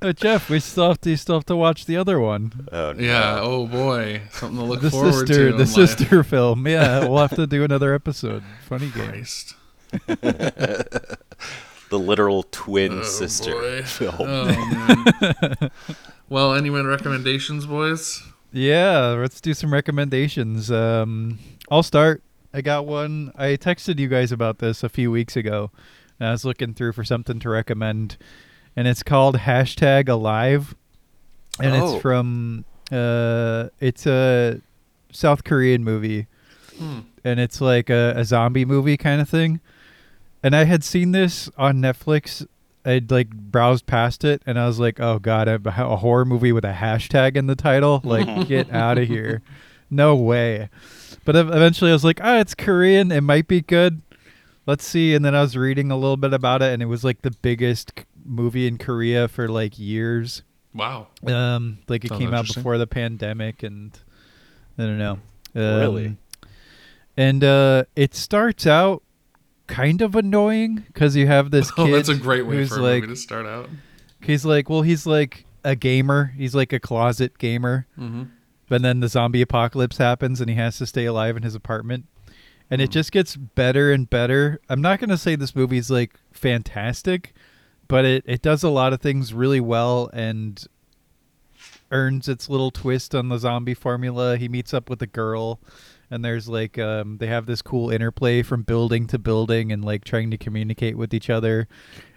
[0.00, 3.02] but Jeff, we still have to still have to watch the other one, Oh, no.
[3.04, 3.38] Yeah.
[3.42, 5.34] Oh boy, something to look the forward sister, to.
[5.42, 5.68] the in life.
[5.68, 6.66] sister film.
[6.66, 8.42] Yeah, we'll have to do another episode.
[8.66, 9.08] Funny game.
[9.10, 9.54] Christ.
[11.90, 13.82] the literal twin Oh, sister boy.
[13.82, 14.14] film.
[14.20, 15.70] Oh man.
[16.30, 18.22] well, any recommendations, boys?
[18.52, 20.70] Yeah, let's do some recommendations.
[20.70, 21.38] Um,
[21.70, 22.22] I'll start.
[22.52, 23.32] I got one.
[23.36, 25.70] I texted you guys about this a few weeks ago.
[26.18, 28.16] And I was looking through for something to recommend,
[28.76, 30.74] and it's called hashtag Alive,
[31.60, 31.94] and Oh.
[31.94, 34.60] it's from uh, it's a
[35.12, 36.26] South Korean movie,
[36.76, 36.98] Hmm.
[37.24, 39.60] and it's like a, a zombie movie kind of thing.
[40.42, 42.46] And I had seen this on Netflix.
[42.84, 46.52] I'd like browsed past it, and I was like, "Oh God, a, a horror movie
[46.52, 48.00] with a hashtag in the title!
[48.04, 49.42] Like, get out of here!
[49.90, 50.68] No way!"
[51.24, 53.12] But eventually, I was like, "Ah, it's Korean.
[53.12, 54.00] It might be good.
[54.66, 57.04] Let's see." And then I was reading a little bit about it, and it was
[57.04, 60.42] like the biggest c- movie in Korea for like years.
[60.74, 61.08] Wow.
[61.26, 63.98] Um, like it Sounds came out before the pandemic, and
[64.78, 65.18] I don't know.
[65.54, 66.06] Really?
[66.06, 66.18] Um,
[67.16, 69.02] And uh, it starts out
[69.70, 71.82] kind of annoying because you have this kid.
[71.88, 73.68] Oh, that's a great way for a like, movie to start out.
[74.20, 76.32] he's like, well, he's like a gamer.
[76.36, 77.86] He's like a closet gamer.
[77.98, 78.24] Mm-hmm.
[78.68, 82.06] But then the zombie apocalypse happens, and he has to stay alive in his apartment.
[82.70, 82.92] And it Hmm.
[82.92, 84.60] just gets better and better.
[84.68, 87.32] I'm not gonna say this movie's like fantastic,
[87.88, 90.64] but it, it does a lot of things really well and
[91.90, 94.36] earns its little twist on the zombie formula.
[94.36, 95.58] He meets up with a girl
[96.10, 100.04] and there's like um they have this cool interplay from building to building and like
[100.04, 101.68] trying to communicate with each other.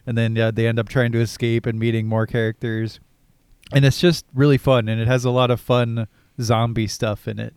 [0.06, 3.00] And then uh, they end up trying to escape and meeting more characters.
[3.72, 6.08] And it's just really fun and it has a lot of fun
[6.42, 7.54] zombie stuff in it.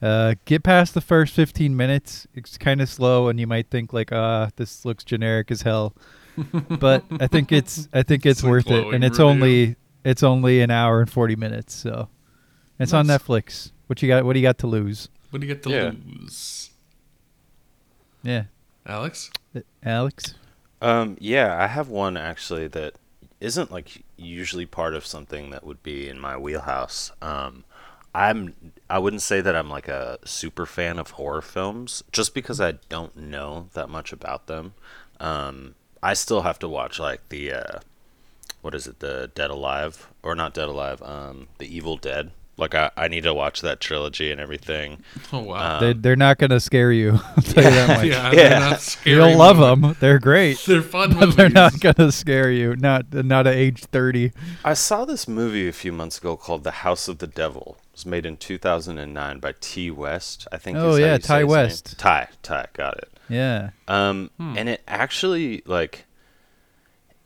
[0.00, 2.26] Uh, get past the first 15 minutes.
[2.32, 5.92] It's kind of slow, and you might think like, "Ah, this looks generic as hell."
[6.78, 9.24] but I think it's I think it's It's worth it, and it's review.
[9.28, 12.08] only it's only an hour and 40 minutes, so
[12.78, 13.72] it's on Netflix.
[13.88, 14.24] What you got?
[14.24, 15.08] What do you got to lose?
[15.30, 15.92] What do you get to Yeah.
[16.18, 16.70] lose?
[18.22, 18.44] Yeah.
[18.86, 19.30] Alex?
[19.82, 20.34] Alex?
[20.80, 22.94] Um, yeah, I have one actually that
[23.40, 27.12] isn't like usually part of something that would be in my wheelhouse.
[27.20, 27.64] Um,
[28.14, 32.60] I'm I wouldn't say that I'm like a super fan of horror films just because
[32.60, 34.74] I don't know that much about them.
[35.20, 37.78] Um, I still have to watch like the uh,
[38.62, 42.30] what is it, the Dead Alive or not Dead Alive, um, the Evil Dead.
[42.58, 45.02] Like I, I need to watch that trilogy and everything.
[45.32, 45.78] Oh wow.
[45.78, 47.12] they, they're not going to scare you.
[47.36, 48.06] I'll tell you that much.
[48.06, 48.48] yeah, Yeah.
[48.48, 49.16] they're not scary.
[49.16, 49.94] You'll love them.
[50.00, 50.58] They're great.
[50.66, 51.36] They're fun But movies.
[51.36, 52.74] they're not going to scare you.
[52.76, 54.32] Not not at age 30.
[54.64, 57.76] I saw this movie a few months ago called The House of the Devil.
[57.78, 59.90] It was made in 2009 by T.
[59.90, 60.48] West.
[60.50, 60.78] I think.
[60.78, 61.44] Oh, is yeah, you Ty.
[61.44, 61.98] West.
[61.98, 63.10] Ty, Ty, got it.
[63.28, 63.70] Yeah.
[63.86, 64.56] Um, Hmm.
[64.56, 66.06] and it actually like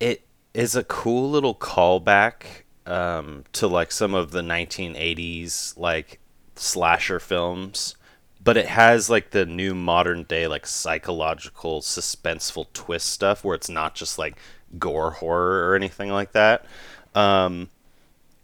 [0.01, 0.22] it
[0.55, 6.20] is a cool little callback um, to like some of the 1980s like
[6.57, 7.97] slasher films,
[8.43, 13.68] but it has like the new modern day like psychological suspenseful twist stuff where it's
[13.68, 14.37] not just like
[14.78, 16.64] gore horror or anything like that.
[17.14, 17.68] Um,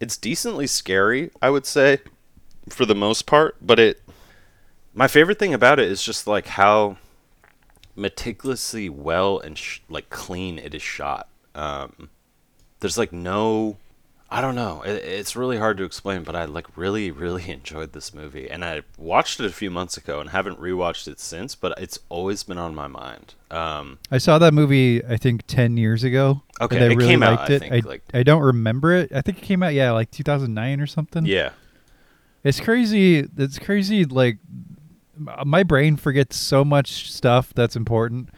[0.00, 1.98] it's decently scary, I would say,
[2.68, 4.00] for the most part, but it
[4.94, 6.96] my favorite thing about it is just like how
[7.94, 11.28] meticulously well and sh- like clean it is shot.
[11.54, 12.10] Um,
[12.80, 13.76] there's like no,
[14.30, 14.82] I don't know.
[14.82, 18.64] It, it's really hard to explain, but I like really, really enjoyed this movie, and
[18.64, 21.54] I watched it a few months ago and haven't rewatched it since.
[21.54, 23.34] But it's always been on my mind.
[23.50, 26.42] Um, I saw that movie I think 10 years ago.
[26.60, 27.58] Okay, and I it really came out, liked I it.
[27.60, 29.10] think, I, like- I don't remember it.
[29.12, 31.24] I think it came out yeah, like 2009 or something.
[31.24, 31.50] yeah,
[32.44, 33.26] It's crazy.
[33.36, 34.38] It's crazy like
[35.44, 38.28] my brain forgets so much stuff that's important.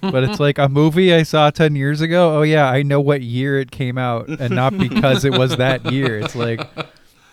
[0.00, 2.38] But it's like a movie I saw 10 years ago.
[2.38, 5.90] Oh yeah, I know what year it came out and not because it was that
[5.92, 6.18] year.
[6.20, 6.60] It's like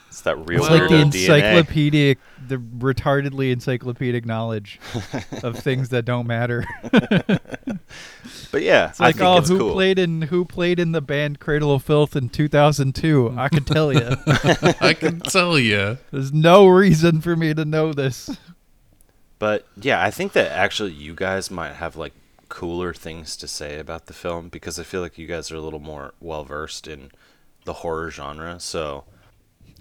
[0.08, 1.02] it's that real it's like the weirdo DNA.
[1.04, 4.78] encyclopedic the retardedly encyclopedic knowledge
[5.44, 6.66] of things that don't matter.
[8.52, 9.74] But yeah, It's like, I think oh, it's who cool.
[9.74, 13.34] played in who played in the band Cradle of Filth in 2002?
[13.38, 14.16] I can tell you.
[14.82, 15.98] I can tell you.
[16.12, 18.30] There's no reason for me to know this.
[19.40, 22.14] But yeah, I think that actually you guys might have like
[22.52, 25.62] cooler things to say about the film because I feel like you guys are a
[25.62, 27.10] little more well versed in
[27.66, 28.60] the horror genre.
[28.60, 29.06] So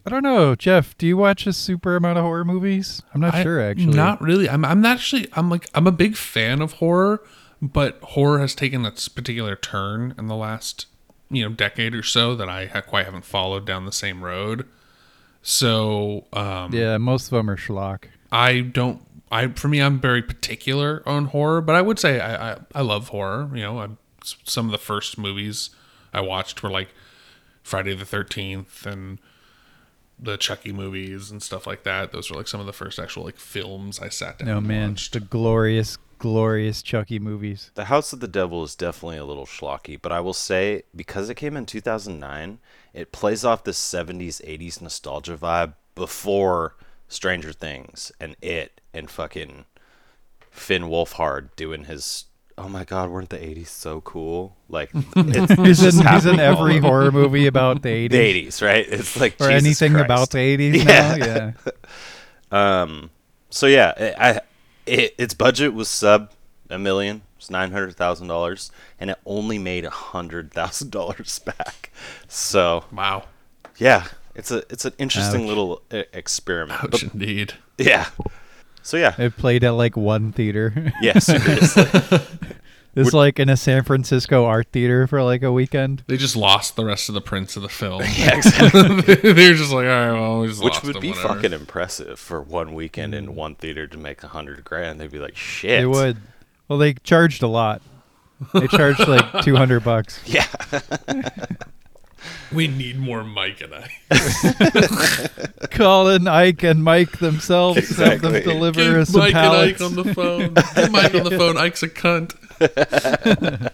[0.06, 0.96] I don't know, Jeff.
[0.96, 3.02] Do you watch a super amount of horror movies?
[3.12, 3.96] I'm not I- sure actually.
[3.96, 4.48] Not really.
[4.48, 7.22] I'm I'm not actually I'm like I'm a big fan of horror,
[7.60, 10.86] but horror has taken its particular turn in the last,
[11.28, 14.66] you know, decade or so that I ha- quite haven't followed down the same road.
[15.42, 18.04] So, um Yeah, most of them are schlock.
[18.32, 19.00] I don't.
[19.30, 22.80] I for me, I'm very particular on horror, but I would say I I, I
[22.80, 23.50] love horror.
[23.54, 23.88] You know, I,
[24.22, 25.70] some of the first movies
[26.12, 26.88] I watched were like
[27.62, 29.18] Friday the Thirteenth and
[30.22, 32.12] the Chucky movies and stuff like that.
[32.12, 34.48] Those were like some of the first actual like films I sat down.
[34.48, 35.12] No and man, watched.
[35.12, 37.70] the glorious, glorious Chucky movies.
[37.74, 41.30] The House of the Devil is definitely a little schlocky, but I will say because
[41.30, 42.58] it came in 2009,
[42.92, 46.74] it plays off the 70s 80s nostalgia vibe before
[47.10, 49.66] Stranger Things and It and fucking
[50.50, 52.24] Finn Wolfhard doing his
[52.58, 54.56] Oh my god, weren't the 80s so cool?
[54.68, 58.10] Like it's, it's He's just in, he's in every horror movie about the 80s.
[58.10, 58.86] the 80s, right?
[58.88, 60.04] It's like or Jesus anything Christ.
[60.04, 61.16] about the 80s Yeah.
[61.16, 61.52] now.
[62.52, 62.82] Yeah.
[62.82, 63.10] Um,
[63.50, 64.40] so yeah, it, I
[64.86, 66.32] it, its budget was sub
[66.68, 67.22] a million.
[67.38, 71.90] It's nine hundred thousand dollars, and it only made a hundred thousand dollars back.
[72.28, 73.24] So wow,
[73.78, 75.48] yeah, it's a it's an interesting Ouch.
[75.48, 76.82] little uh, experiment.
[76.84, 77.54] ouch But, indeed.
[77.78, 78.08] yeah.
[78.82, 80.92] So yeah, It played at like one theater.
[81.02, 81.84] yeah, seriously.
[82.94, 86.02] it's like in a San Francisco art theater for like a weekend.
[86.06, 88.00] They just lost the rest of the prints of the film.
[88.16, 89.14] yeah, exactly.
[89.32, 91.52] They're just like, all right, well, we just Which lost would them, be whatever." fucking
[91.52, 94.98] impressive for one weekend in one theater to make a hundred grand.
[94.98, 95.80] They'd be like, shit.
[95.82, 96.16] They would.
[96.68, 97.82] Well, they charged a lot.
[98.54, 100.20] They charged like 200 bucks.
[100.24, 100.46] Yeah.
[102.52, 103.90] We need more Mike and I.
[105.70, 108.40] Colin, Ike, and Mike themselves have them Exactly.
[108.52, 109.80] deliver us Get some Mike pallets.
[109.80, 110.54] and Ike on the phone.
[110.74, 111.56] Get Mike on the phone.
[111.56, 112.34] Ike's a cunt.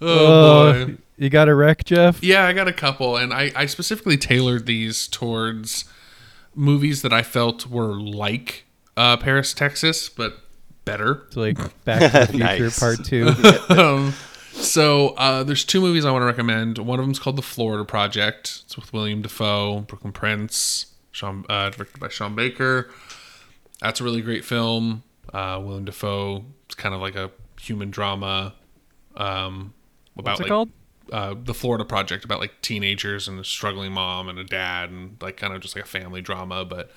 [0.00, 0.96] oh Uh, boy.
[1.16, 2.22] you got a wreck, Jeff?
[2.22, 5.84] Yeah, I got a couple, and I, I specifically tailored these towards
[6.54, 8.64] movies that I felt were like
[8.96, 10.38] uh, Paris, Texas, but
[10.84, 11.24] better.
[11.28, 12.78] It's like Back to the Future Nice.
[12.78, 13.28] Part 2.
[13.70, 14.14] um,
[14.60, 16.78] so uh, there's two movies I want to recommend.
[16.78, 18.62] One of them's called The Florida Project.
[18.64, 22.90] It's with William Dafoe, Brooklyn Prince, Sean, uh, directed by Sean Baker.
[23.80, 25.02] That's a really great film.
[25.32, 26.44] Uh, William Dafoe.
[26.66, 27.30] It's kind of like a
[27.60, 28.54] human drama.
[29.16, 29.74] Um,
[30.16, 30.70] about What's it like called?
[31.12, 35.16] uh, the Florida Project about like teenagers and a struggling mom and a dad and
[35.20, 36.64] like kind of just like a family drama.
[36.64, 36.90] But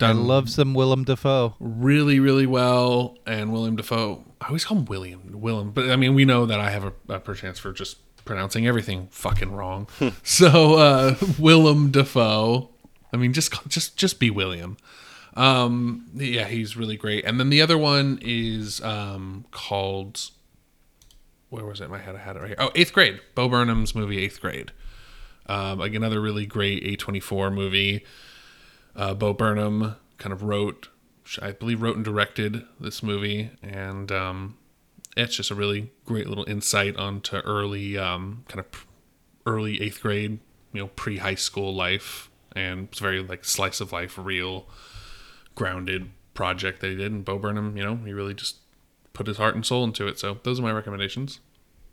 [0.00, 1.54] I love some Willem Dafoe.
[1.58, 3.16] really, really well.
[3.26, 6.60] And William Defoe, I always call him William, Willem, but I mean, we know that
[6.60, 9.88] I have a, a perchance for just pronouncing everything fucking wrong.
[10.22, 12.70] so, uh, Willem Dafoe,
[13.12, 14.76] I mean, just just just be William.
[15.34, 17.24] Um, yeah, he's really great.
[17.24, 20.30] And then the other one is um, called
[21.50, 21.84] where was it?
[21.84, 22.56] in My head, I had it right here.
[22.58, 23.20] Oh, Eighth Grade.
[23.34, 24.72] Bo Burnham's movie Eighth Grade.
[25.46, 28.04] Um, like another really great A24 movie.
[28.94, 30.88] Uh, Bo Burnham kind of wrote,
[31.42, 34.56] I believe, wrote and directed this movie, and um,
[35.16, 38.86] it's just a really great little insight onto early, um, kind of
[39.44, 40.38] early eighth grade,
[40.72, 44.66] you know, pre high school life, and it's very like slice of life, real,
[45.54, 47.12] grounded project that he did.
[47.12, 48.56] And Bo Burnham, you know, he really just
[49.12, 50.18] put his heart and soul into it.
[50.18, 51.40] So those are my recommendations.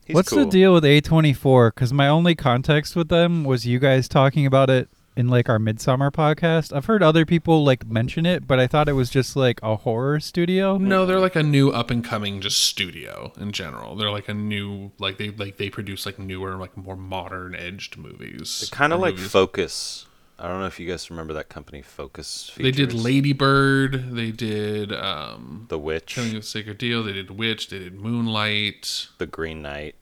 [0.05, 1.73] He's What's the deal with A24?
[1.73, 5.59] Because my only context with them was you guys talking about it in like our
[5.59, 6.76] Midsummer podcast.
[6.76, 9.76] I've heard other people like mention it, but I thought it was just like a
[9.78, 10.78] horror studio.
[10.78, 13.95] No, they're like a new up and coming just studio in general.
[13.95, 17.97] They're like a new like they like they produce like newer like more modern edged
[17.97, 18.61] movies.
[18.61, 19.32] They kind of like movies.
[19.32, 20.05] Focus.
[20.39, 22.51] I don't know if you guys remember that company, Focus.
[22.57, 23.03] They did Features.
[23.05, 24.16] Lady Bird.
[24.16, 27.01] They did um, The Witch, Killing of a Sacred Deer.
[27.03, 27.70] They did Witch.
[27.70, 29.07] They did Moonlight.
[29.20, 29.95] The Green Knight.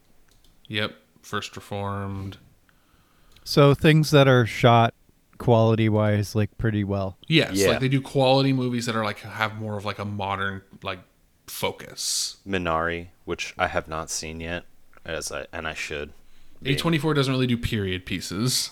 [0.68, 2.38] Yep, First Reformed.
[3.44, 4.94] So things that are shot
[5.42, 7.18] quality wise like pretty well.
[7.28, 7.70] Yes, Yeah.
[7.70, 11.00] like they do quality movies that are like have more of like a modern like
[11.48, 12.38] focus.
[12.48, 14.64] Minari, which I have not seen yet,
[15.06, 16.14] as I and I should.
[16.64, 18.72] A twenty four doesn't really do period pieces.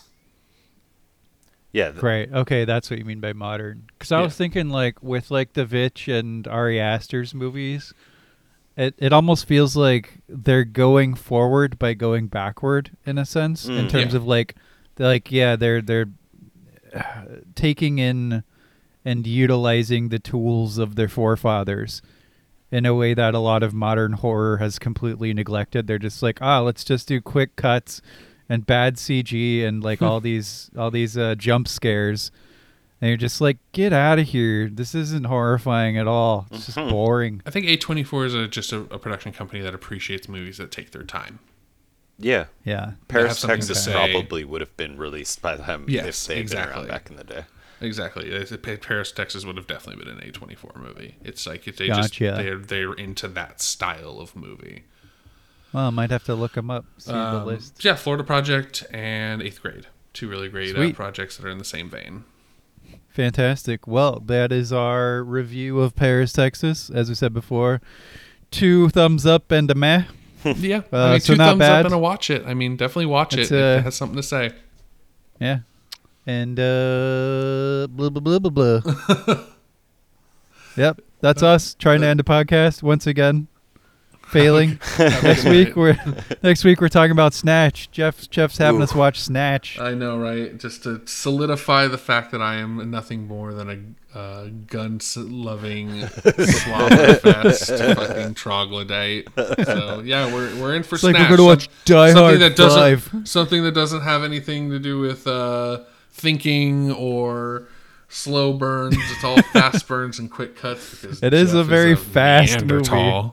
[1.72, 2.32] Yeah, th- Right.
[2.34, 3.84] Okay, that's what you mean by modern.
[3.98, 7.94] Because I was thinking like with like the Vitch and Ari Aster's movies,
[8.76, 13.86] it it almost feels like they're going forward by going backward in a sense in
[13.86, 13.90] Mm.
[13.90, 14.18] terms Yeah.
[14.18, 14.56] of like
[14.96, 16.10] they're like yeah they're they're
[17.56, 18.44] taking in
[19.06, 22.02] and utilizing the tools of their forefathers
[22.72, 25.88] in a way that a lot of modern horror has completely neglected.
[25.88, 28.02] They're just like, ah, let's just do quick cuts
[28.48, 32.32] and bad CG and like all these all these uh, jump scares.
[33.02, 34.68] And you're just like, get out of here.
[34.70, 36.48] This isn't horrifying at all.
[36.52, 36.90] It's just Mhm.
[36.90, 37.42] boring.
[37.46, 40.58] I think A twenty four is a, just a, a production company that appreciates movies
[40.58, 41.40] that take their time.
[42.20, 42.46] Yeah.
[42.64, 42.92] Yeah.
[43.08, 46.74] Paris, Texas probably would have been released by them Yes, if they'd been exactly.
[46.82, 47.46] around back in the day.
[47.82, 48.30] Exactly.
[48.30, 51.16] They Paris, Texas would have definitely been an A twenty four movie.
[51.24, 52.02] It's like they Gotcha.
[52.10, 54.84] just they're they're into that style of movie.
[55.72, 56.86] Well, I might have to look them up.
[56.98, 57.84] See the Um, list.
[57.86, 61.64] Yeah, Florida Project and Eighth Grade, two really great uh, projects that are in the
[61.64, 62.26] same vein.
[63.10, 63.88] Fantastic.
[63.88, 66.90] Well, that is our review of Paris, Texas.
[66.90, 67.82] As we said before,
[68.52, 70.04] two thumbs up and a meh.
[70.58, 71.80] yeah, Uh, I mean, so two not thumbs bad.
[71.82, 72.44] up and a watch it.
[72.46, 73.56] I mean, definitely watch It's, it.
[73.56, 74.52] if uh, it has something to say.
[75.40, 75.60] Yeah.
[76.26, 79.36] And uh blah blah blah blah blah.
[80.78, 81.02] yep.
[81.22, 83.48] That's us trying to end a podcast once again.
[84.30, 84.80] Failing.
[85.00, 85.98] next week we're
[86.44, 87.90] next week we're talking about Snatch.
[87.92, 89.80] Jeff Jeff's having us watch Snatch.
[89.80, 90.58] I know, right?
[90.58, 97.96] Just to solidify the fact that I am nothing more than a uh, gun-loving slobberfest
[97.96, 99.28] fucking troglodyte.
[99.66, 101.30] So yeah, we're we're in for It's like Snatch.
[101.32, 103.28] we're gonna watch Some- Die something Hard that doesn't Five.
[103.28, 107.68] something that doesn't have anything to do with uh, thinking or
[108.08, 108.98] slow burns.
[109.12, 111.02] It's all fast burns and quick cuts.
[111.02, 113.32] Because It is a Jeff very fast movie.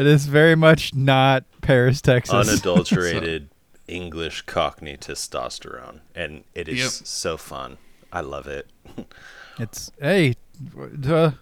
[0.00, 0.12] Neanderthal.
[0.12, 2.34] It is very much not Paris, Texas.
[2.48, 3.48] Unadulterated
[3.88, 6.90] English Cockney testosterone, and it is Yep.
[7.06, 7.78] so fun.
[8.12, 8.68] I love it.
[9.58, 10.34] it's hey,
[10.76, 11.34] uh, what are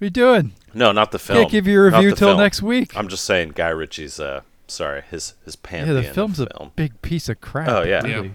[0.00, 0.52] you doing?
[0.74, 1.38] No, not the film.
[1.40, 2.40] Can't give you a review the till film.
[2.40, 2.96] next week.
[2.96, 4.18] I'm just saying, Guy Ritchie's.
[4.18, 7.68] Uh, sorry, his his yeah, the film's of a big piece of crap.
[7.68, 8.04] Oh, yeah.
[8.06, 8.28] Yeah.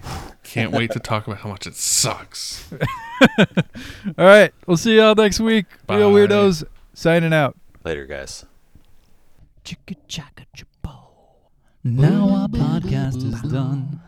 [0.44, 2.70] Can't wait to talk about how much it sucks.
[3.38, 5.66] All right, we'll see y'all next week.
[5.90, 6.20] Reel Bye.
[6.20, 6.64] weirdos
[6.94, 7.58] signing out.
[7.84, 8.46] Later, guys.
[11.84, 14.00] Now our podcast is done,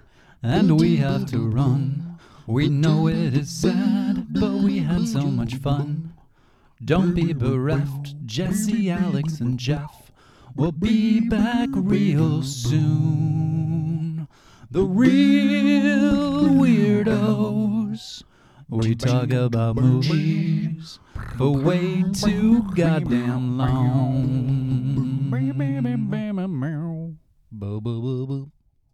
[0.42, 2.18] and we have to run.
[2.48, 6.14] We know it is sad, but we had so much fun.
[6.86, 10.14] Don't be bereft, Jesse, Alex, and Jeff.
[10.56, 14.30] We'll be back real soon.
[14.72, 18.24] The reel weirdos.
[18.70, 21.00] We talk about movies
[21.38, 24.40] for way too goddamn long.